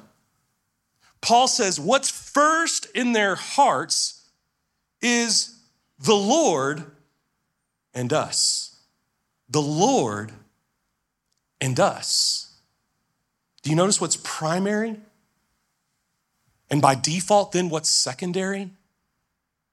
[1.21, 4.29] Paul says what's first in their hearts
[5.01, 5.59] is
[5.99, 6.85] the Lord
[7.95, 8.81] and us.
[9.49, 10.33] The Lord
[11.61, 12.55] and us.
[13.63, 14.97] Do you notice what's primary?
[16.71, 18.71] And by default, then what's secondary?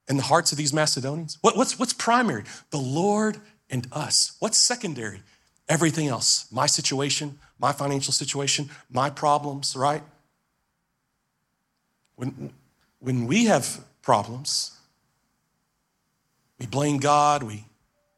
[0.08, 1.38] in the hearts of these Macedonians?
[1.42, 2.44] What, what's, what's primary?
[2.70, 3.38] The Lord
[3.70, 4.36] and us.
[4.40, 5.22] What's secondary?
[5.68, 6.50] Everything else.
[6.50, 10.02] My situation, my financial situation, my problems, right?
[12.18, 12.50] When,
[12.98, 14.76] when we have problems,
[16.58, 17.64] we blame God, we,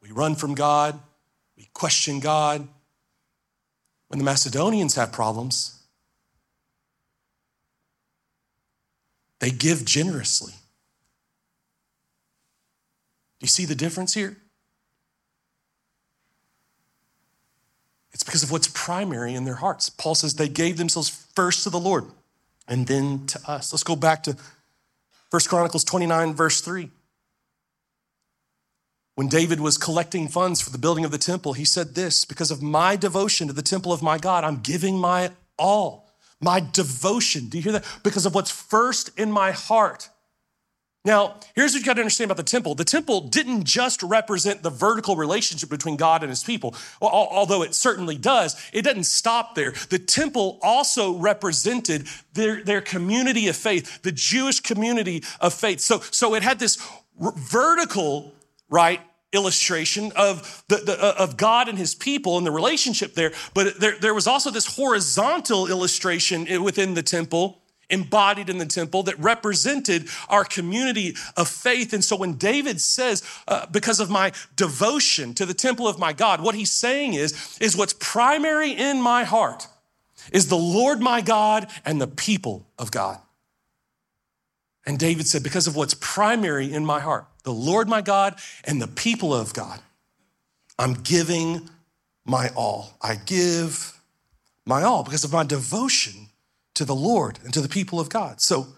[0.01, 0.99] we run from God,
[1.55, 2.67] we question God.
[4.09, 5.83] When the Macedonians have problems,
[9.39, 10.55] they give generously.
[13.39, 14.35] Do you see the difference here?
[18.13, 19.91] It's because of what's primary in their hearts.
[19.91, 22.07] Paul says they gave themselves first to the Lord
[22.69, 23.73] and then to us.
[23.73, 24.37] Let's go back to
[25.31, 26.91] 1 Chronicles 29, verse 3.
[29.15, 32.51] When David was collecting funds for the building of the temple, he said this Because
[32.51, 36.09] of my devotion to the temple of my God, I'm giving my all,
[36.41, 37.49] my devotion.
[37.49, 37.85] Do you hear that?
[38.03, 40.09] Because of what's first in my heart.
[41.03, 42.75] Now, here's what you got to understand about the temple.
[42.75, 47.75] The temple didn't just represent the vertical relationship between God and his people, although it
[47.75, 48.55] certainly does.
[48.75, 49.73] It doesn't stop there.
[49.89, 55.81] The temple also represented their, their community of faith, the Jewish community of faith.
[55.81, 56.77] So, so it had this
[57.19, 58.35] vertical,
[58.69, 59.01] right,
[59.33, 63.81] illustration of, the, the, uh, of God and his people and the relationship there, but
[63.81, 67.60] there, there was also this horizontal illustration within the temple
[67.91, 71.93] embodied in the temple that represented our community of faith.
[71.93, 76.13] And so when David says, uh, because of my devotion to the temple of my
[76.13, 79.67] God, what he's saying is, is what's primary in my heart
[80.33, 83.19] is the Lord my God and the people of God.
[84.87, 88.81] And David said, because of what's primary in my heart, the Lord my God and
[88.81, 89.81] the people of God,
[90.79, 91.69] I'm giving
[92.25, 92.97] my all.
[93.03, 94.01] I give
[94.67, 96.30] my all because of my devotion
[96.81, 98.41] to the Lord and to the people of God.
[98.41, 98.69] So,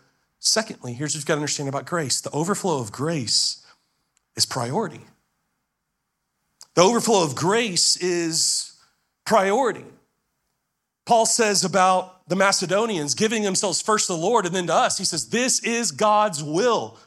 [0.41, 3.65] secondly, here's what you've got to understand about grace the overflow of grace
[4.35, 5.03] is priority.
[6.75, 8.73] The overflow of grace is
[9.25, 9.85] priority.
[11.05, 14.99] Paul says about the Macedonians giving themselves first to the Lord and then to us,
[14.99, 16.99] he says, This is God's will.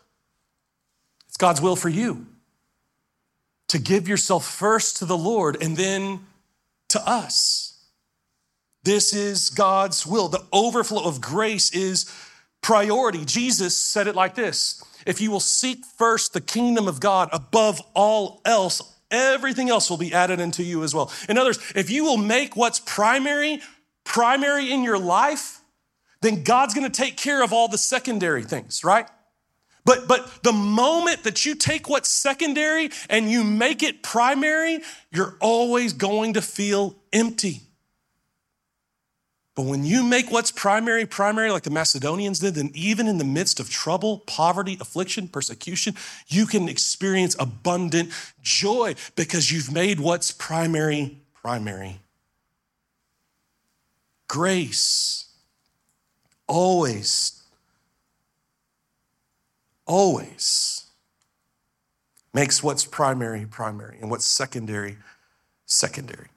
[1.27, 2.25] It's God's will for you
[3.67, 6.21] to give yourself first to the Lord and then
[6.88, 7.64] to us.
[8.85, 10.27] This is God's will.
[10.27, 12.05] The overflow of grace is
[12.61, 13.25] priority.
[13.25, 17.81] Jesus said it like this If you will seek first the kingdom of God above
[17.95, 21.11] all else, everything else will be added unto you as well.
[21.27, 23.59] In other words, if you will make what's primary,
[24.03, 25.61] primary in your life,
[26.21, 29.07] then God's gonna take care of all the secondary things, right?
[29.83, 34.81] But, but the moment that you take what's secondary and you make it primary,
[35.11, 37.61] you're always going to feel empty.
[39.56, 43.24] But when you make what's primary primary, like the Macedonians did, then even in the
[43.24, 45.95] midst of trouble, poverty, affliction, persecution,
[46.28, 52.01] you can experience abundant joy because you've made what's primary primary.
[54.28, 55.30] Grace
[56.47, 57.41] always,
[59.86, 60.86] always
[62.34, 64.97] makes what's primary primary and what's secondary
[65.66, 66.28] secondary.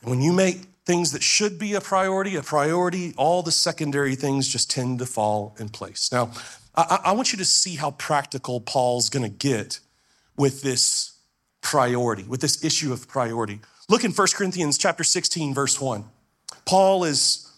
[0.00, 4.14] And when you make things that should be a priority, a priority, all the secondary
[4.14, 6.10] things just tend to fall in place.
[6.10, 6.32] Now,
[6.74, 9.80] I, I want you to see how practical Paul's going to get
[10.36, 11.18] with this
[11.60, 13.60] priority, with this issue of priority.
[13.88, 16.04] Look in 1 Corinthians chapter 16 verse 1.
[16.64, 17.48] Paul is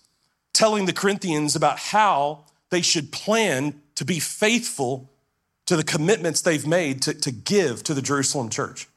[0.53, 5.11] telling the Corinthians about how they should plan to be faithful
[5.67, 8.89] to the commitments they've made to, to give to the Jerusalem church.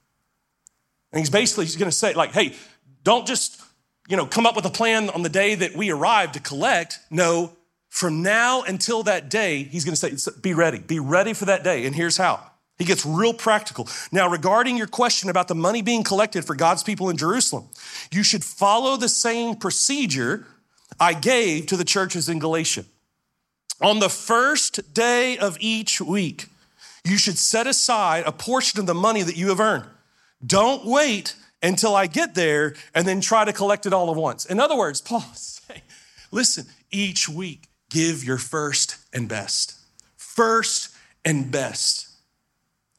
[1.11, 2.55] And he's basically he's going to say like, "Hey,
[3.03, 3.61] don't just,
[4.07, 6.99] you know, come up with a plan on the day that we arrive to collect.
[7.09, 7.51] No,
[7.89, 10.79] from now until that day, he's going to say, be ready.
[10.79, 11.85] Be ready for that day.
[11.85, 12.41] And here's how.
[12.77, 13.87] He gets real practical.
[14.11, 17.69] Now, regarding your question about the money being collected for God's people in Jerusalem,
[18.11, 20.45] you should follow the same procedure
[20.99, 22.85] I gave to the churches in Galatia.
[23.81, 26.47] On the first day of each week,
[27.03, 29.85] you should set aside a portion of the money that you have earned.
[30.45, 34.45] Don't wait until I get there and then try to collect it all at once.
[34.45, 35.81] In other words, Paul is saying,
[36.31, 39.75] listen, each week, give your first and best.
[40.15, 40.95] First
[41.25, 42.07] and best.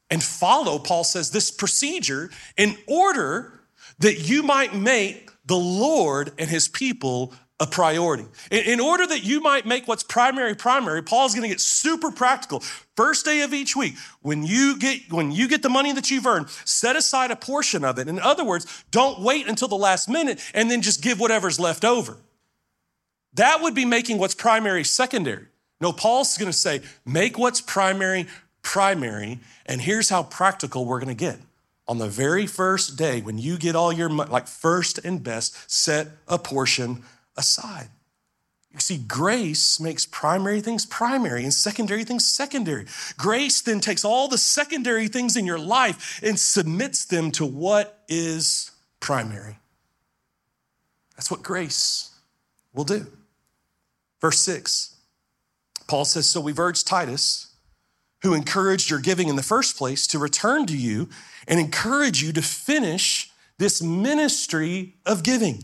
[0.09, 3.61] And follow, Paul says, this procedure in order
[3.99, 8.25] that you might make the Lord and his people a priority.
[8.51, 12.63] In order that you might make what's primary primary, Paul's to get super practical.
[12.99, 16.25] First day of each week, when you get when you get the money that you've
[16.25, 18.09] earned, set aside a portion of it.
[18.09, 21.85] In other words, don't wait until the last minute and then just give whatever's left
[21.85, 22.17] over.
[23.35, 25.45] That would be making what's primary secondary.
[25.79, 28.27] No, Paul's going to say, make what's primary
[28.63, 31.37] primary, and here's how practical we're going to get.
[31.87, 35.71] On the very first day, when you get all your money, like first and best,
[35.71, 37.03] set a portion
[37.37, 37.87] aside.
[38.73, 42.85] You see, grace makes primary things primary and secondary things secondary.
[43.17, 48.03] Grace then takes all the secondary things in your life and submits them to what
[48.07, 49.57] is primary.
[51.15, 52.11] That's what grace
[52.73, 53.07] will do.
[54.21, 54.95] Verse 6,
[55.87, 57.55] Paul says, So we've urged Titus,
[58.21, 61.09] who encouraged your giving in the first place, to return to you
[61.47, 65.63] and encourage you to finish this ministry of giving.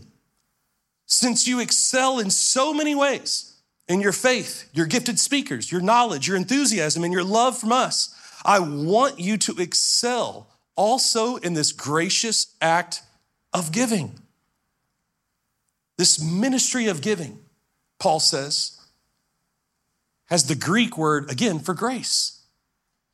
[1.06, 3.56] Since you excel in so many ways
[3.88, 8.14] in your faith, your gifted speakers, your knowledge, your enthusiasm, and your love from us,
[8.44, 13.02] I want you to excel also in this gracious act
[13.52, 14.18] of giving.
[15.96, 17.38] This ministry of giving.
[17.98, 18.78] Paul says,
[20.26, 22.42] has the Greek word again for grace.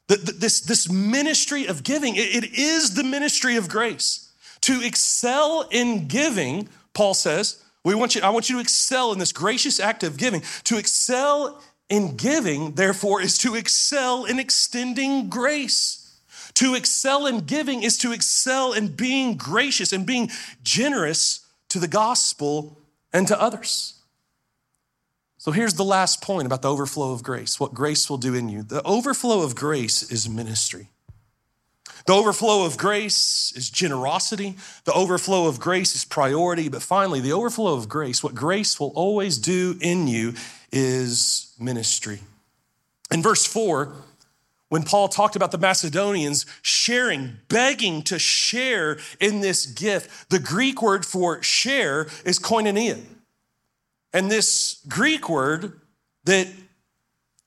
[0.09, 4.31] This, this ministry of giving, it is the ministry of grace.
[4.63, 9.19] To excel in giving, Paul says, we want you, I want you to excel in
[9.19, 10.43] this gracious act of giving.
[10.65, 16.21] To excel in giving, therefore, is to excel in extending grace.
[16.55, 20.31] To excel in giving is to excel in being gracious and being
[20.63, 22.79] generous to the gospel
[23.13, 23.95] and to others.
[25.39, 28.49] So here's the last point about the overflow of grace, what grace will do in
[28.49, 28.63] you.
[28.63, 30.91] The overflow of grace is ministry.
[32.07, 34.57] The overflow of grace is generosity.
[34.85, 36.69] The overflow of grace is priority.
[36.69, 40.35] But finally, the overflow of grace, what grace will always do in you
[40.73, 42.21] is ministry.
[43.13, 43.93] In verse 4,
[44.69, 50.81] when Paul talked about the Macedonians sharing, begging to share in this gift, the Greek
[50.81, 52.99] word for share is koinonia.
[54.15, 55.81] And this Greek word
[56.25, 56.49] that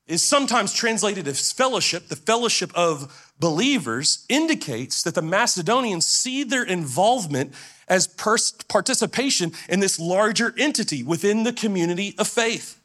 [0.07, 6.63] is sometimes translated as fellowship, the fellowship of believers, indicates that the Macedonians see their
[6.63, 7.53] involvement
[7.87, 12.79] as participation in this larger entity within the community of faith.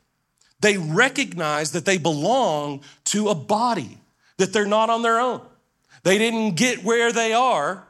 [0.60, 3.98] They recognize that they belong to a body,
[4.36, 5.40] that they're not on their own.
[6.02, 7.86] They didn't get where they are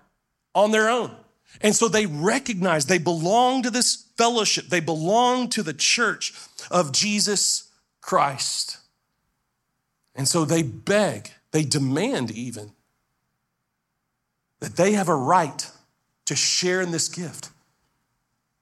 [0.55, 1.15] on their own.
[1.61, 6.33] And so they recognize they belong to this fellowship, they belong to the church
[6.71, 8.79] of Jesus Christ.
[10.15, 12.73] And so they beg, they demand even
[14.61, 15.71] that they have a right
[16.27, 17.51] to share in this gift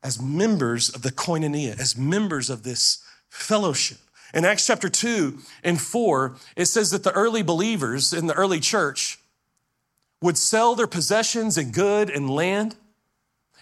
[0.03, 3.99] as members of the koinonia, as members of this fellowship.
[4.33, 8.61] In Acts chapter 2 and 4, it says that the early believers in the early
[8.61, 9.19] church
[10.21, 12.77] would sell their possessions and good and land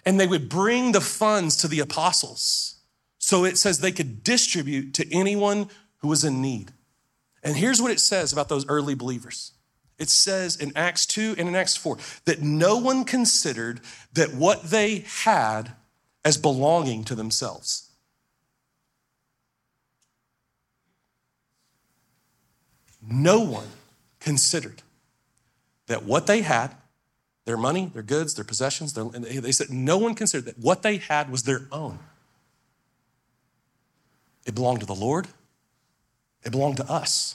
[0.04, 2.76] and they would bring the funds to the apostles.
[3.18, 5.68] So it says they could distribute to anyone
[5.98, 6.72] who was in need.
[7.46, 9.52] And here's what it says about those early believers
[9.98, 13.80] it says in Acts 2 and in Acts 4 that no one considered
[14.14, 15.72] that what they had
[16.24, 17.88] as belonging to themselves.
[23.08, 23.68] No one
[24.18, 24.82] considered
[25.86, 26.74] that what they had
[27.44, 28.94] their money, their goods, their possessions.
[28.94, 32.00] Their, they said no one considered that what they had was their own.
[34.44, 35.28] It belonged to the Lord.
[36.46, 37.34] It belonged to us.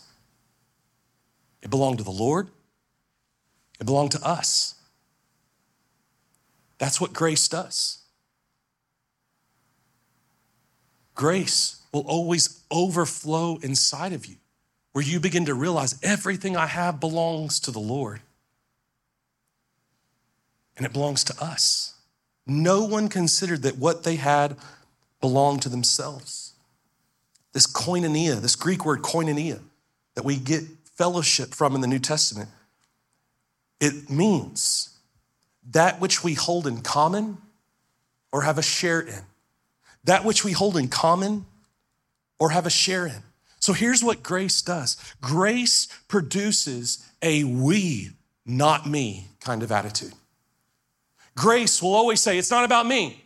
[1.61, 2.47] It belonged to the Lord.
[3.79, 4.75] it belonged to us.
[6.77, 7.99] That's what grace does.
[11.13, 14.37] Grace will always overflow inside of you,
[14.93, 18.21] where you begin to realize everything I have belongs to the Lord.
[20.77, 21.95] And it belongs to us.
[22.47, 24.55] No one considered that what they had
[25.19, 26.50] belonged to themselves.
[27.53, 29.59] This koinonia, this Greek word koinonia,
[30.15, 30.63] that we get
[30.95, 32.49] fellowship from in the New Testament,
[33.79, 34.97] it means
[35.71, 37.37] that which we hold in common
[38.31, 39.21] or have a share in.
[40.03, 41.45] That which we hold in common
[42.39, 43.23] or have a share in.
[43.59, 48.09] So here's what grace does grace produces a we,
[48.45, 50.13] not me kind of attitude.
[51.35, 53.23] Grace will always say, It's not about me,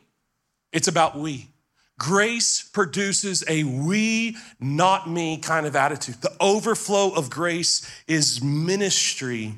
[0.71, 1.49] it's about we.
[1.97, 6.15] Grace produces a we, not me kind of attitude.
[6.21, 9.53] The overflow of grace is ministry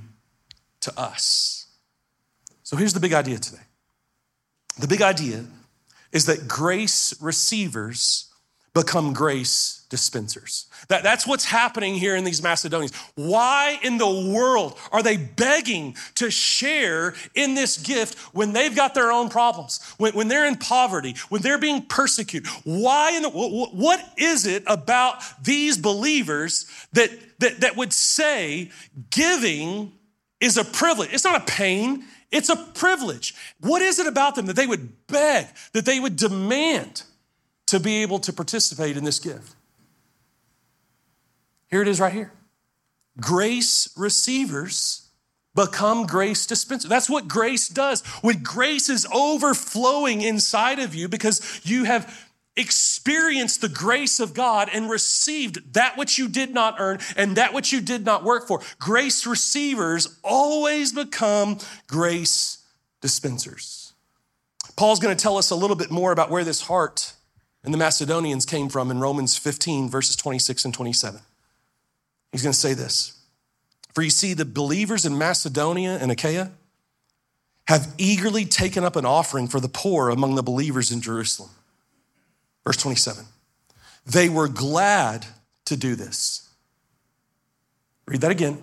[0.81, 1.65] to us.
[2.63, 3.63] So here's the big idea today
[4.77, 5.45] the big idea
[6.11, 8.31] is that grace receivers
[8.73, 10.67] become grace dispensers.
[10.89, 12.93] That, that's what's happening here in these Macedonians.
[13.15, 18.93] Why in the world are they begging to share in this gift when they've got
[18.93, 22.49] their own problems, when, when they're in poverty, when they're being persecuted?
[22.63, 27.09] Why in the, what, is it about these believers that,
[27.39, 28.71] that, that would say
[29.09, 29.93] giving
[30.39, 31.13] is a privilege?
[31.13, 33.35] It's not a pain, it's a privilege.
[33.61, 37.03] What is it about them that they would beg, that they would demand?
[37.67, 39.56] to be able to participate in this gift.
[41.69, 42.31] Here it is right here.
[43.19, 45.09] Grace receivers
[45.55, 46.89] become grace dispensers.
[46.89, 48.01] That's what grace does.
[48.21, 54.69] When grace is overflowing inside of you because you have experienced the grace of God
[54.71, 58.47] and received that which you did not earn and that which you did not work
[58.47, 58.61] for.
[58.79, 62.59] Grace receivers always become grace
[63.01, 63.93] dispensers.
[64.75, 67.13] Paul's going to tell us a little bit more about where this heart
[67.63, 71.21] and the Macedonians came from in Romans 15, verses 26 and 27.
[72.31, 73.19] He's going to say this
[73.93, 76.51] For you see, the believers in Macedonia and Achaia
[77.67, 81.49] have eagerly taken up an offering for the poor among the believers in Jerusalem.
[82.65, 83.25] Verse 27.
[84.05, 85.25] They were glad
[85.65, 86.49] to do this.
[88.05, 88.61] Read that again.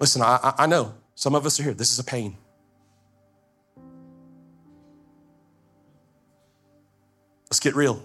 [0.00, 1.74] Listen, I, I know some of us are here.
[1.74, 2.36] This is a pain.
[7.50, 8.02] Let's get real.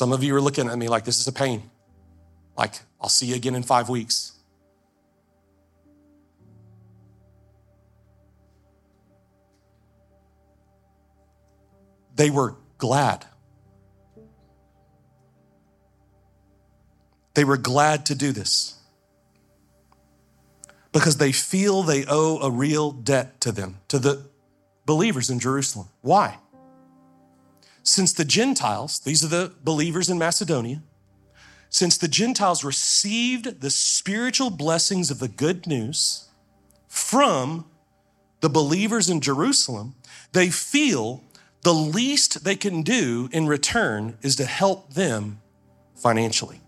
[0.00, 1.68] Some of you are looking at me like this is a pain.
[2.56, 2.72] Like,
[3.02, 4.32] I'll see you again in five weeks.
[12.16, 13.26] They were glad.
[17.34, 18.78] They were glad to do this
[20.92, 24.24] because they feel they owe a real debt to them, to the
[24.86, 25.88] believers in Jerusalem.
[26.00, 26.38] Why?
[27.90, 30.80] Since the Gentiles, these are the believers in Macedonia,
[31.70, 36.28] since the Gentiles received the spiritual blessings of the good news
[36.86, 37.64] from
[38.42, 39.96] the believers in Jerusalem,
[40.30, 41.24] they feel
[41.62, 45.40] the least they can do in return is to help them
[45.96, 46.60] financially.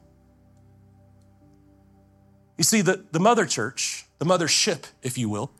[2.58, 5.52] You see, the, the mother church, the mother ship, if you will,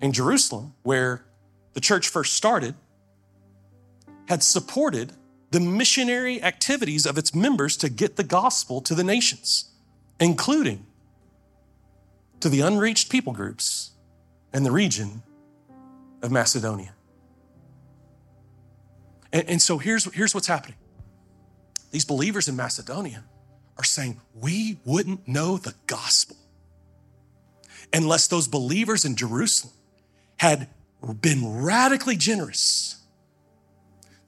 [0.00, 1.24] in Jerusalem, where
[1.74, 2.74] the church first started,
[4.32, 5.12] had supported
[5.50, 9.70] the missionary activities of its members to get the gospel to the nations,
[10.18, 10.86] including
[12.40, 13.90] to the unreached people groups
[14.54, 15.22] in the region
[16.22, 16.94] of Macedonia.
[19.34, 20.78] And, and, so here's, here's what's happening
[21.90, 23.24] these believers in Macedonia
[23.76, 26.38] are saying, We wouldn't know the gospel
[27.92, 29.74] unless those believers in Jerusalem
[30.38, 30.68] had
[31.20, 33.01] been radically generous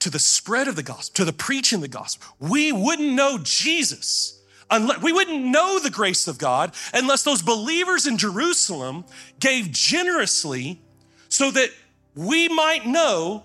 [0.05, 3.39] to the spread of the gospel, to the preaching of the gospel, we wouldn't know
[3.43, 4.39] Jesus.
[4.71, 9.07] Unless, we wouldn't know the grace of God unless those believers in Jerusalem
[9.41, 10.83] gave generously
[11.31, 11.71] so that
[12.15, 13.45] we might know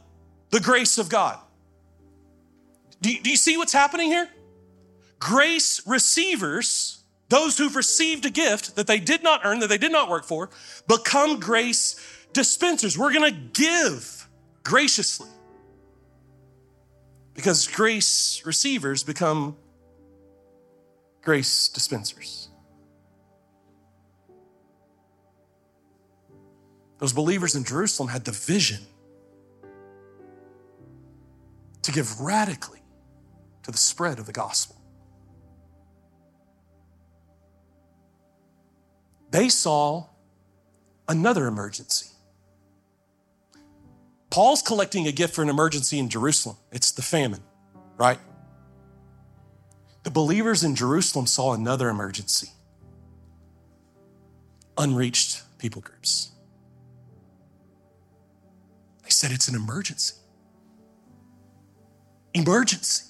[0.49, 1.39] the grace of God.
[2.99, 4.27] Do you, do you see what's happening here?
[5.17, 9.93] Grace receivers, those who've received a gift that they did not earn, that they did
[9.93, 10.49] not work for,
[10.89, 11.95] become grace
[12.33, 12.97] dispensers.
[12.97, 14.27] We're to give
[14.63, 15.29] graciously
[17.39, 19.55] because grace receivers become
[21.21, 22.49] grace dispensers.
[26.97, 28.81] Those believers in Jerusalem had the vision
[31.81, 32.81] to give radically
[33.63, 34.75] to the spread of the gospel.
[39.31, 40.07] They saw
[41.07, 42.07] another emergency.
[44.29, 46.57] Paul's collecting a gift for an emergency in Jerusalem.
[46.71, 47.41] It's the famine,
[47.97, 48.19] right?
[50.03, 52.49] The believers in Jerusalem saw another emergency
[54.77, 56.31] unreached people groups.
[59.03, 60.15] They said it's an emergency.
[62.33, 63.05] Emergency.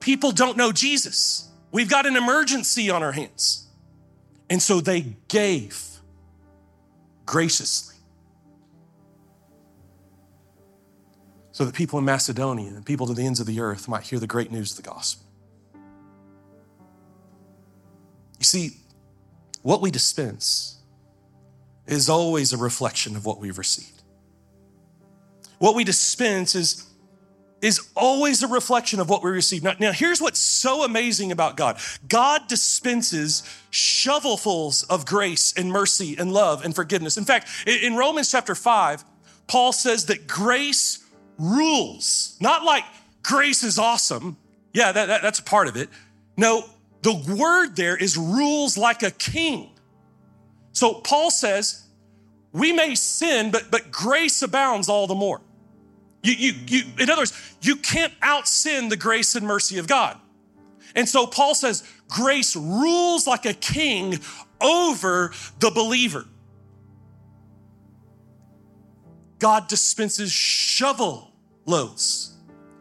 [0.00, 1.48] People don't know Jesus.
[1.70, 3.68] We've got an emergency on our hands.
[4.50, 5.84] And so they gave
[7.26, 7.96] graciously
[11.58, 14.20] so that people in Macedonia and people to the ends of the earth might hear
[14.20, 15.26] the great news of the gospel.
[18.38, 18.76] You see,
[19.62, 20.78] what we dispense
[21.88, 24.04] is always a reflection of what we've received.
[25.58, 26.86] What we dispense is,
[27.60, 29.64] is always a reflection of what we receive.
[29.64, 33.42] Now, now, here's what's so amazing about God God dispenses
[33.72, 37.16] shovelfuls of grace and mercy and love and forgiveness.
[37.16, 39.02] In fact, in Romans chapter 5,
[39.48, 41.04] Paul says that grace
[41.38, 42.84] rules, not like
[43.22, 44.36] grace is awesome.
[44.72, 45.88] Yeah, that, that, that's a part of it.
[46.36, 46.64] No,
[47.02, 49.70] the word there is rules like a king.
[50.72, 51.84] So Paul says,
[52.52, 55.40] we may sin, but, but grace abounds all the more.
[56.22, 59.86] You, you, you, in other words, you can't out sin the grace and mercy of
[59.86, 60.16] God.
[60.94, 64.18] And so Paul says, grace rules like a king
[64.60, 66.26] over the believer.
[69.38, 71.32] God dispenses shovel
[71.66, 72.36] loads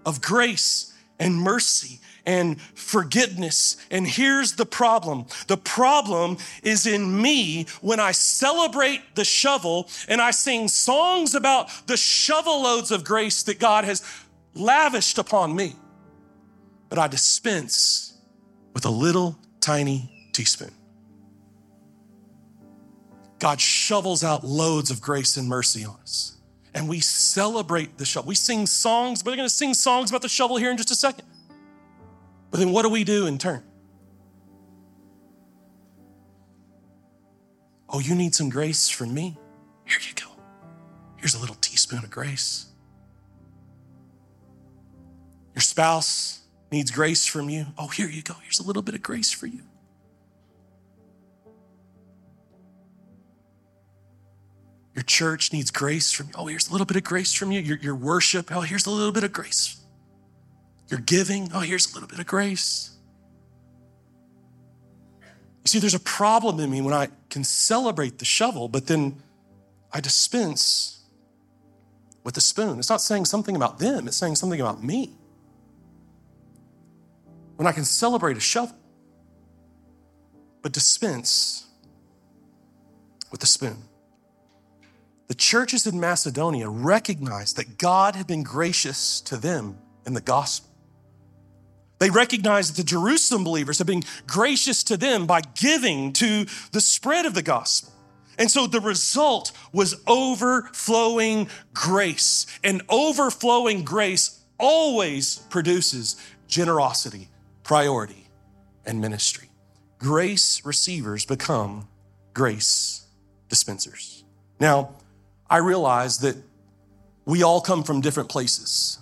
[0.06, 3.78] of grace and mercy and forgiveness.
[3.90, 10.22] And here's the problem the problem is in me when I celebrate the shovel and
[10.22, 14.04] I sing songs about the shovel loads of grace that God has
[14.54, 15.76] lavished upon me.
[16.90, 18.18] But I dispense
[18.74, 20.72] with a little tiny teaspoon.
[23.40, 26.37] God shovels out loads of grace and mercy on us.
[26.74, 28.28] And we celebrate the shovel.
[28.28, 30.92] We sing songs, but we're going to sing songs about the shovel here in just
[30.92, 31.26] a second.
[32.52, 33.64] But then what do we do in turn?
[37.90, 39.38] Oh, you need some grace from me?
[39.86, 40.32] Here you go.
[41.16, 42.68] Here's a little teaspoon of grace.
[45.56, 46.42] Your spouse
[46.72, 47.66] needs grace from you.
[47.78, 48.36] Oh, here you go.
[48.44, 49.62] Here's a little bit of grace for you.
[54.98, 56.34] Your church needs grace from you.
[56.36, 57.62] Oh, here's a little bit of grace from you.
[57.62, 58.54] Your, your worship.
[58.54, 59.78] Oh, here's a little bit of grace
[60.90, 62.92] you're giving, oh, here's a little bit of grace.
[65.22, 69.22] You see, there's a problem in me when I can celebrate the shovel, but then
[69.92, 71.02] I dispense
[72.24, 72.80] with the spoon.
[72.80, 75.14] It's not saying something about them, it's saying something about me.
[77.58, 78.78] When I can celebrate a shovel,
[80.62, 81.68] but dispense
[83.32, 83.78] with the spoon.
[85.28, 90.70] The churches in Macedonia recognized that God had been gracious to them in the gospel.
[92.00, 96.82] They recognized that the Jerusalem believers had been gracious to them by giving to the
[96.82, 97.92] spread of the gospel.
[98.38, 102.46] And so the result was overflowing grace.
[102.64, 106.16] And overflowing grace always produces
[106.48, 107.30] generosity,
[107.64, 108.28] priority,
[108.86, 109.50] and ministry.
[109.98, 111.88] Grace receivers become
[112.34, 113.08] grace
[113.50, 114.24] dispensers.
[114.60, 114.96] Now,
[115.50, 116.36] I realize that
[117.26, 119.00] we all come from different places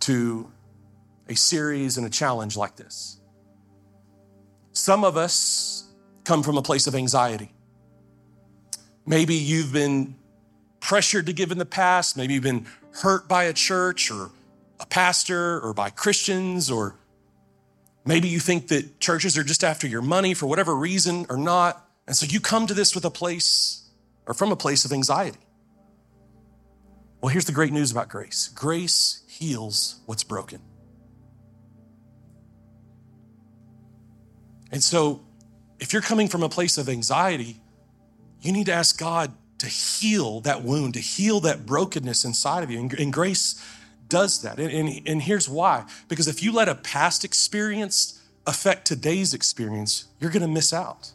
[0.00, 0.50] to
[1.28, 3.20] a series and a challenge like this.
[4.72, 5.88] Some of us
[6.24, 7.52] come from a place of anxiety.
[9.06, 10.16] Maybe you've been
[10.80, 14.30] pressured to give in the past, maybe you've been hurt by a church or
[14.80, 16.96] a pastor or by Christians, or
[18.04, 21.88] maybe you think that churches are just after your money for whatever reason or not.
[22.06, 23.88] And so you come to this with a place
[24.26, 25.38] or from a place of anxiety.
[27.22, 30.60] Well, here's the great news about grace grace heals what's broken.
[34.72, 35.22] And so,
[35.78, 37.60] if you're coming from a place of anxiety,
[38.40, 42.70] you need to ask God to heal that wound, to heal that brokenness inside of
[42.70, 42.80] you.
[42.80, 43.64] And, and grace
[44.08, 44.58] does that.
[44.58, 50.06] And, and, and here's why because if you let a past experience affect today's experience,
[50.18, 51.12] you're going to miss out.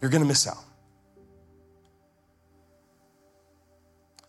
[0.00, 0.64] You're going to miss out.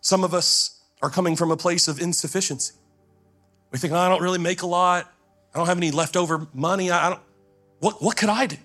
[0.06, 2.76] Some of us are coming from a place of insufficiency.
[3.72, 5.12] We think, oh, I don't really make a lot.
[5.52, 6.92] I don't have any leftover money.
[6.92, 7.22] I don't,
[7.80, 8.58] what, what could I do?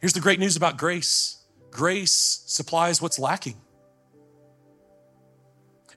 [0.00, 1.42] Here's the great news about grace
[1.72, 3.56] grace supplies what's lacking.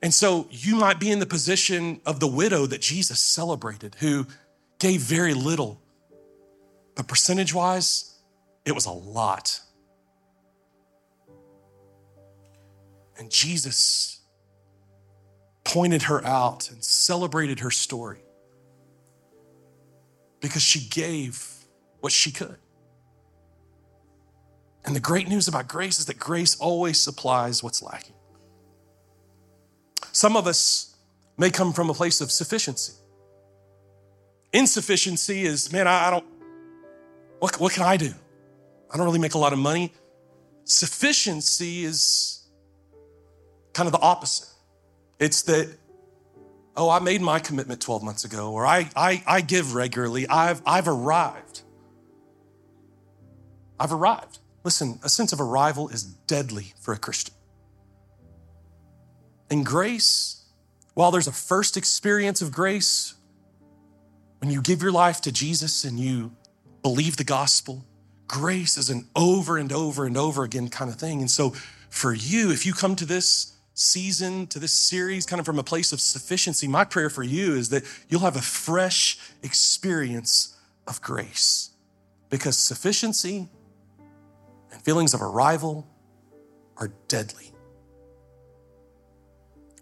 [0.02, 4.26] And so you might be in the position of the widow that Jesus celebrated, who
[4.80, 5.80] gave very little.
[6.96, 8.16] But percentage wise,
[8.66, 9.60] it was a lot.
[13.18, 14.22] And Jesus
[15.64, 18.20] pointed her out and celebrated her story
[20.40, 21.46] because she gave
[22.00, 22.58] what she could.
[24.86, 28.16] And the great news about grace is that grace always supplies what's lacking.
[30.14, 30.96] Some of us
[31.38, 32.94] may come from a place of sufficiency.
[34.54, 36.26] Insufficiency is, man, I, don't,
[37.40, 38.14] what, what can I do?
[38.92, 39.94] I don't really make a lot of money.
[40.64, 42.47] Sufficiency is
[43.78, 44.48] kind of the opposite.
[45.20, 45.70] It's that,
[46.76, 50.28] oh, I made my commitment 12 months ago, or I, I, I give regularly.
[50.28, 51.62] I've, I've arrived.
[53.80, 54.40] I've arrived.
[54.64, 57.36] Listen, a sense of arrival is deadly for a Christian.
[59.52, 60.44] In grace,
[60.96, 63.14] while there's a first experience of grace,
[64.40, 66.36] when you give your life to Jesus and you
[66.82, 67.86] believe the gospel,
[68.28, 71.20] grace is an over and over and over again kind of thing.
[71.20, 71.54] And so,
[71.92, 75.64] for you, if you come to this season, to this series, kind of from a
[75.64, 80.58] place of sufficiency, my prayer for you is that you'll have a fresh experience
[80.88, 81.70] of grace.
[82.30, 83.48] Because sufficiency
[84.72, 85.88] and feelings of arrival
[86.78, 87.52] are deadly.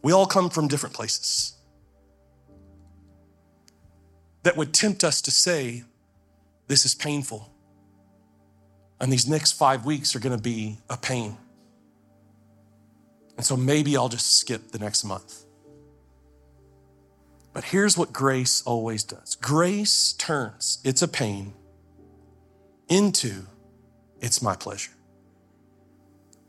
[0.03, 1.53] We all come from different places
[4.43, 5.83] that would tempt us to say,
[6.67, 7.49] This is painful.
[8.99, 11.37] And these next five weeks are going to be a pain.
[13.38, 15.45] And so maybe I'll just skip the next month.
[17.53, 21.53] But here's what grace always does grace turns it's a pain
[22.89, 23.45] into
[24.19, 24.91] it's my pleasure.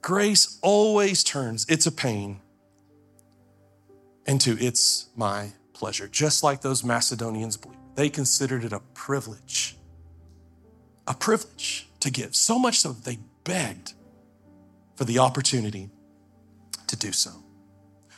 [0.02, 2.40] Grace always turns it's a pain
[4.26, 7.80] into it's my pleasure, just like those Macedonians believed.
[7.94, 9.76] They considered it a privilege,
[11.06, 13.94] a privilege to give, so much so that they begged
[14.96, 15.90] for the opportunity
[16.88, 17.30] to do so.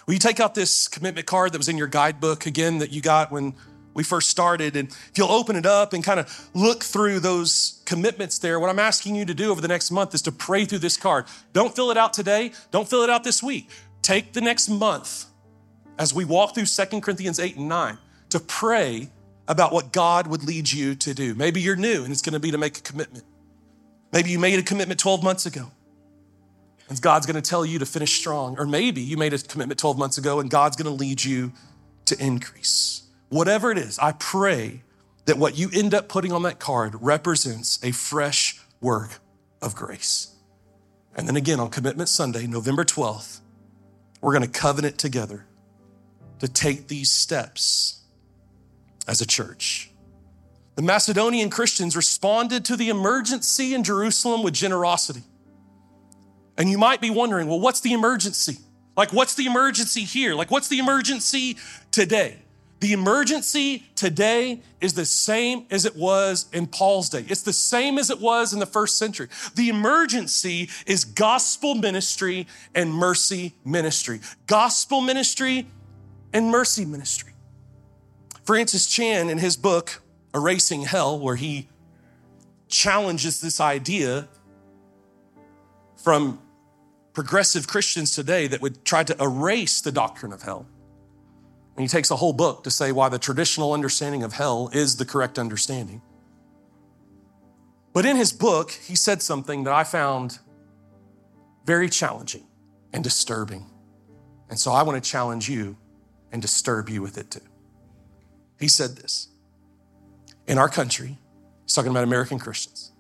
[0.07, 3.01] Will you take out this commitment card that was in your guidebook again that you
[3.01, 3.55] got when
[3.99, 4.77] we first started.
[4.77, 8.71] And if you'll open it up and kind of look through those commitments there, what
[8.71, 11.25] I'm asking you to do over the next month is to pray through this card.
[11.53, 13.69] Don't fill it out today, don't fill it out this week.
[14.01, 15.27] Take the next month
[15.99, 17.99] as we walk through Second Corinthians 8 and 9
[18.31, 19.11] to pray
[19.49, 21.35] about what God would lead you to do.
[21.35, 23.25] Maybe you're new and it's going to be to make a commitment.
[24.13, 25.73] Maybe you made a commitment 12 months ago
[26.89, 28.59] and God's going to tell you to finish strong.
[28.59, 31.53] Or maybe you made a commitment 12 months ago and God's going to lead you
[32.07, 33.03] to increase.
[33.29, 34.83] Whatever it is, I pray
[35.27, 39.21] that what you end up putting on that card represents a fresh work
[39.61, 40.35] of grace.
[41.15, 43.41] And then again on Commitment Sunday, November 12th,
[44.21, 45.45] we're going to covenant together
[46.39, 48.03] to take these steps
[49.07, 49.91] as a church.
[50.77, 55.25] The Macedonian Christians responded to the emergency in Jerusalem with generosity.
[56.59, 58.59] And you might be wondering, well, what's the emergency?
[58.97, 60.35] Like, what's the emergency here?
[60.35, 61.57] Like, what's the emergency
[61.93, 62.39] today?
[62.81, 67.25] The emergency today is the same as it was in Paul's day.
[67.29, 69.29] It's the same as it was in the first century.
[69.55, 74.21] The emergency is gospel ministry and mercy ministry.
[74.47, 75.67] Gospel ministry
[76.33, 77.33] and mercy ministry.
[78.45, 80.03] Francis Chan, in his book,
[80.35, 81.69] Erasing Hell, where he
[82.69, 84.29] challenges this idea
[85.97, 86.41] from
[87.19, 90.69] progressive Christians today that would try to erase the doctrine of hell
[91.79, 94.97] and he takes a whole book to say why the traditional understanding of hell is
[94.97, 96.03] the correct understanding.
[97.93, 100.41] But in his book, he said something that I found
[101.65, 102.45] very challenging
[102.93, 103.67] and disturbing.
[104.51, 105.77] And so I want to challenge you
[106.33, 107.49] and disturb you with it too.
[108.59, 109.29] He said this
[110.49, 111.17] In our country,
[111.65, 112.91] he's talking about American Christians,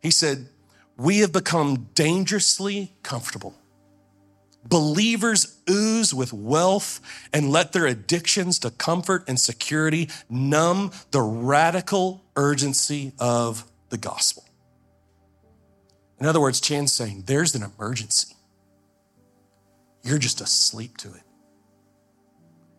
[0.00, 0.48] he said,
[0.96, 3.54] We have become dangerously comfortable
[4.66, 7.00] Believers ooze with wealth
[7.32, 14.44] and let their addictions to comfort and security numb the radical urgency of the gospel.
[16.18, 18.34] In other words, Chan's saying there's an emergency.
[20.02, 21.22] You're just asleep to it.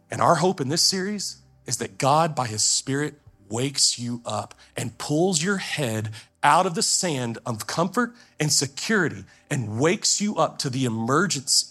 [0.09, 1.37] And our hope in this series
[1.67, 3.15] is that God, by His Spirit,
[3.49, 6.11] wakes you up and pulls your head
[6.43, 11.67] out of the sand of comfort and security and wakes you up to the emergency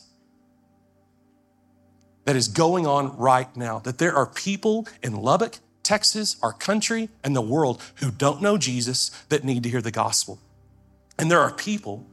[2.24, 3.78] that is going on right now.
[3.78, 8.58] That there are people in Lubbock, Texas, our country, and the world who don't know
[8.58, 10.38] Jesus that need to hear the gospel.
[11.18, 12.06] And there are people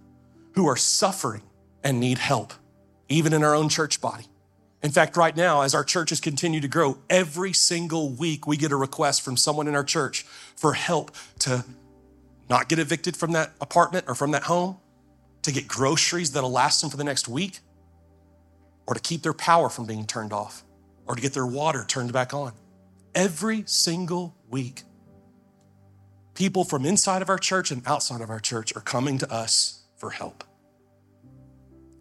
[0.53, 1.43] who are suffering
[1.83, 2.53] and need help,
[3.09, 4.25] even in our own church body.
[4.83, 8.71] In fact, right now, as our churches continue to grow, every single week we get
[8.71, 10.23] a request from someone in our church
[10.55, 11.63] for help to
[12.49, 14.77] not get evicted from that apartment or from that home,
[15.43, 17.59] to get groceries that'll last them for the next week,
[18.87, 20.63] or to keep their power from being turned off,
[21.05, 22.51] or to get their water turned back on.
[23.13, 24.83] Every single week,
[26.33, 29.83] people from inside of our church and outside of our church are coming to us
[29.95, 30.43] for help.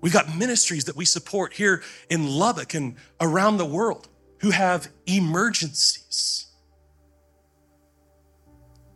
[0.01, 4.89] We've got ministries that we support here in Lubbock and around the world who have
[5.07, 6.47] emergencies.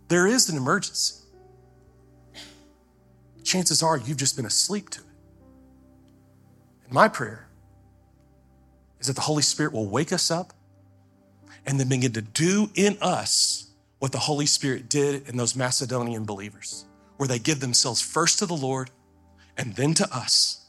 [0.09, 1.17] There is an emergency.
[3.43, 5.07] Chances are you've just been asleep to it.
[6.85, 7.49] And my prayer
[8.99, 10.55] is that the Holy Spirit will wake us up
[11.67, 16.25] and then begin to do in us what the Holy Spirit did in those Macedonian
[16.25, 16.87] believers,
[17.17, 18.91] where they give themselves first to the Lord
[19.57, 20.64] and then to us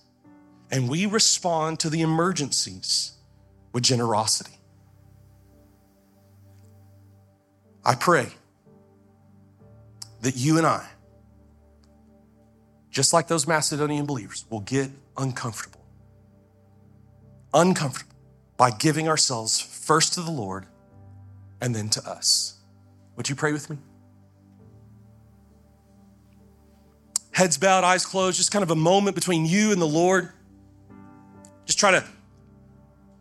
[0.72, 3.14] and we respond to the emergencies
[3.74, 4.60] with generosity.
[7.84, 8.30] I pray
[10.22, 10.88] that you and I,
[12.90, 15.82] just like those Macedonian believers, will get uncomfortable.
[17.54, 18.16] Uncomfortable
[18.58, 20.66] by giving ourselves first to the Lord
[21.62, 22.56] and then to us.
[23.16, 23.78] Would you pray with me?
[27.32, 30.32] Heads bowed, eyes closed, just kind of a moment between you and the Lord.
[31.76, 32.04] Try to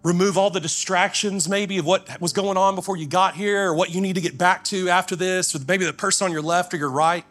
[0.03, 3.75] remove all the distractions, maybe, of what was going on before you got here, or
[3.75, 6.43] what you need to get back to after this, or maybe the person on your
[6.43, 7.25] left or your right.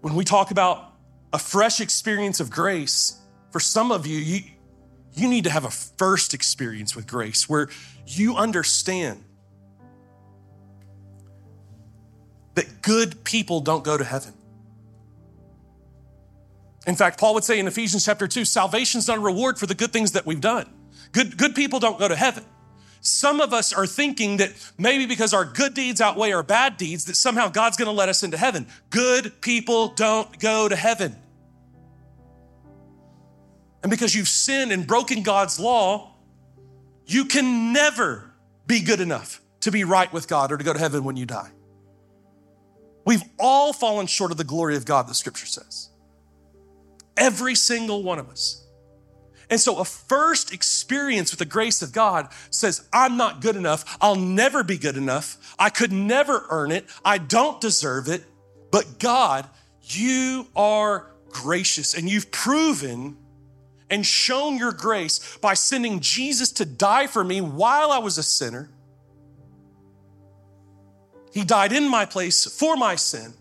[0.00, 0.92] When we talk about
[1.32, 4.40] a fresh experience of grace, for some of you, you,
[5.14, 7.68] you need to have a first experience with grace where
[8.06, 9.24] you understand
[12.54, 14.32] that good people don't go to heaven.
[16.86, 19.74] In fact, Paul would say in Ephesians chapter 2 salvation's not a reward for the
[19.74, 20.72] good things that we've done.
[21.12, 22.44] Good, good people don't go to heaven.
[23.00, 27.04] Some of us are thinking that maybe because our good deeds outweigh our bad deeds,
[27.04, 28.66] that somehow God's gonna let us into heaven.
[28.90, 31.16] Good people don't go to heaven.
[33.82, 36.14] And because you've sinned and broken God's law,
[37.06, 38.32] you can never
[38.66, 41.26] be good enough to be right with God or to go to heaven when you
[41.26, 41.50] die.
[43.04, 45.90] We've all fallen short of the glory of God, the scripture says.
[47.16, 48.66] Every single one of us.
[49.48, 53.96] And so, a first experience with the grace of God says, I'm not good enough.
[54.00, 55.54] I'll never be good enough.
[55.58, 56.86] I could never earn it.
[57.04, 58.24] I don't deserve it.
[58.72, 59.48] But God,
[59.82, 63.16] you are gracious and you've proven
[63.88, 68.22] and shown your grace by sending Jesus to die for me while I was a
[68.24, 68.68] sinner.
[71.32, 73.34] He died in my place for my sin.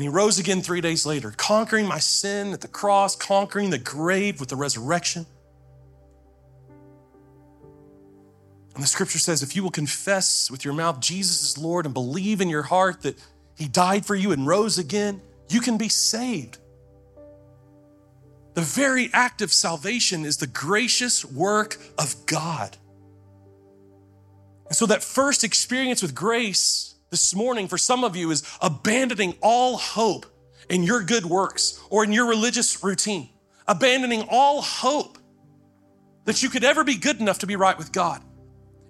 [0.00, 3.76] And he rose again three days later, conquering my sin at the cross, conquering the
[3.76, 5.26] grave with the resurrection.
[8.74, 11.92] And the scripture says if you will confess with your mouth Jesus is Lord and
[11.92, 13.22] believe in your heart that
[13.54, 15.20] he died for you and rose again,
[15.50, 16.56] you can be saved.
[18.54, 22.78] The very act of salvation is the gracious work of God.
[24.66, 29.34] And so that first experience with grace this morning for some of you is abandoning
[29.42, 30.26] all hope
[30.68, 33.28] in your good works or in your religious routine,
[33.66, 35.18] abandoning all hope
[36.24, 38.22] that you could ever be good enough to be right with God,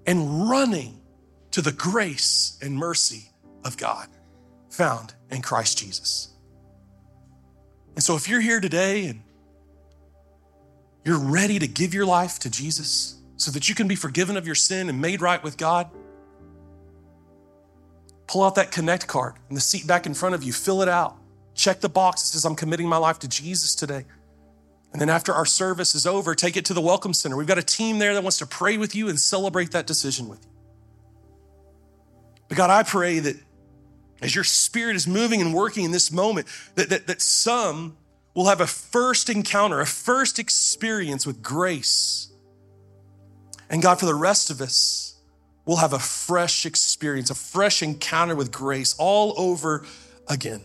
[0.07, 1.01] and running
[1.53, 3.31] to the grace and mercy
[3.65, 4.09] of God
[4.69, 6.35] found in Christ Jesus.
[7.95, 9.23] And so, if you're here today and
[11.05, 14.47] you're ready to give your life to Jesus so that you can be forgiven of
[14.47, 15.91] your sin and made right with God,
[18.31, 20.89] Pull out that connect card in the seat back in front of you, fill it
[20.89, 21.17] out.
[21.57, 24.05] Check the box that says, I'm committing my life to Jesus today.
[24.93, 27.37] And then after our service is over, take it to the Welcome Center.
[27.37, 30.29] We've got a team there that wants to pray with you and celebrate that decision
[30.29, 30.51] with you.
[32.47, 33.35] But God, I pray that
[34.23, 37.97] as your spirit is moving and working in this moment, that, that, that some
[38.35, 42.31] will have a first encounter, a first experience with grace.
[43.69, 45.10] And God, for the rest of us,
[45.71, 49.87] we'll have a fresh experience, a fresh encounter with grace all over
[50.27, 50.65] again.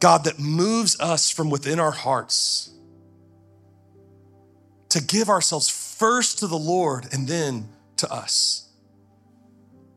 [0.00, 2.72] God, that moves us from within our hearts
[4.88, 8.68] to give ourselves first to the Lord and then to us.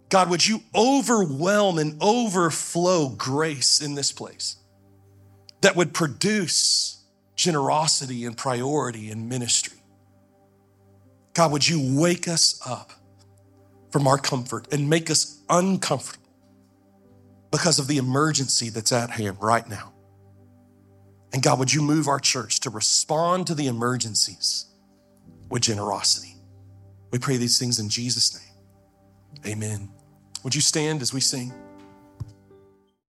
[0.10, 4.58] God, would you overwhelm and overflow grace in this place
[5.62, 7.04] that would produce
[7.36, 9.83] generosity and priority and ministry?
[11.34, 12.92] God, would you wake us up
[13.92, 16.30] from our comfort and make us uncomfortable
[17.52, 19.94] because of the emergency that's at hand right now?
[21.34, 24.66] And God, would you move our church to respond to the emergencies
[25.50, 26.36] with generosity?
[27.12, 29.54] We pray these things in Jesus' name.
[29.54, 29.90] Amen.
[30.44, 31.54] Would you stand as we sing?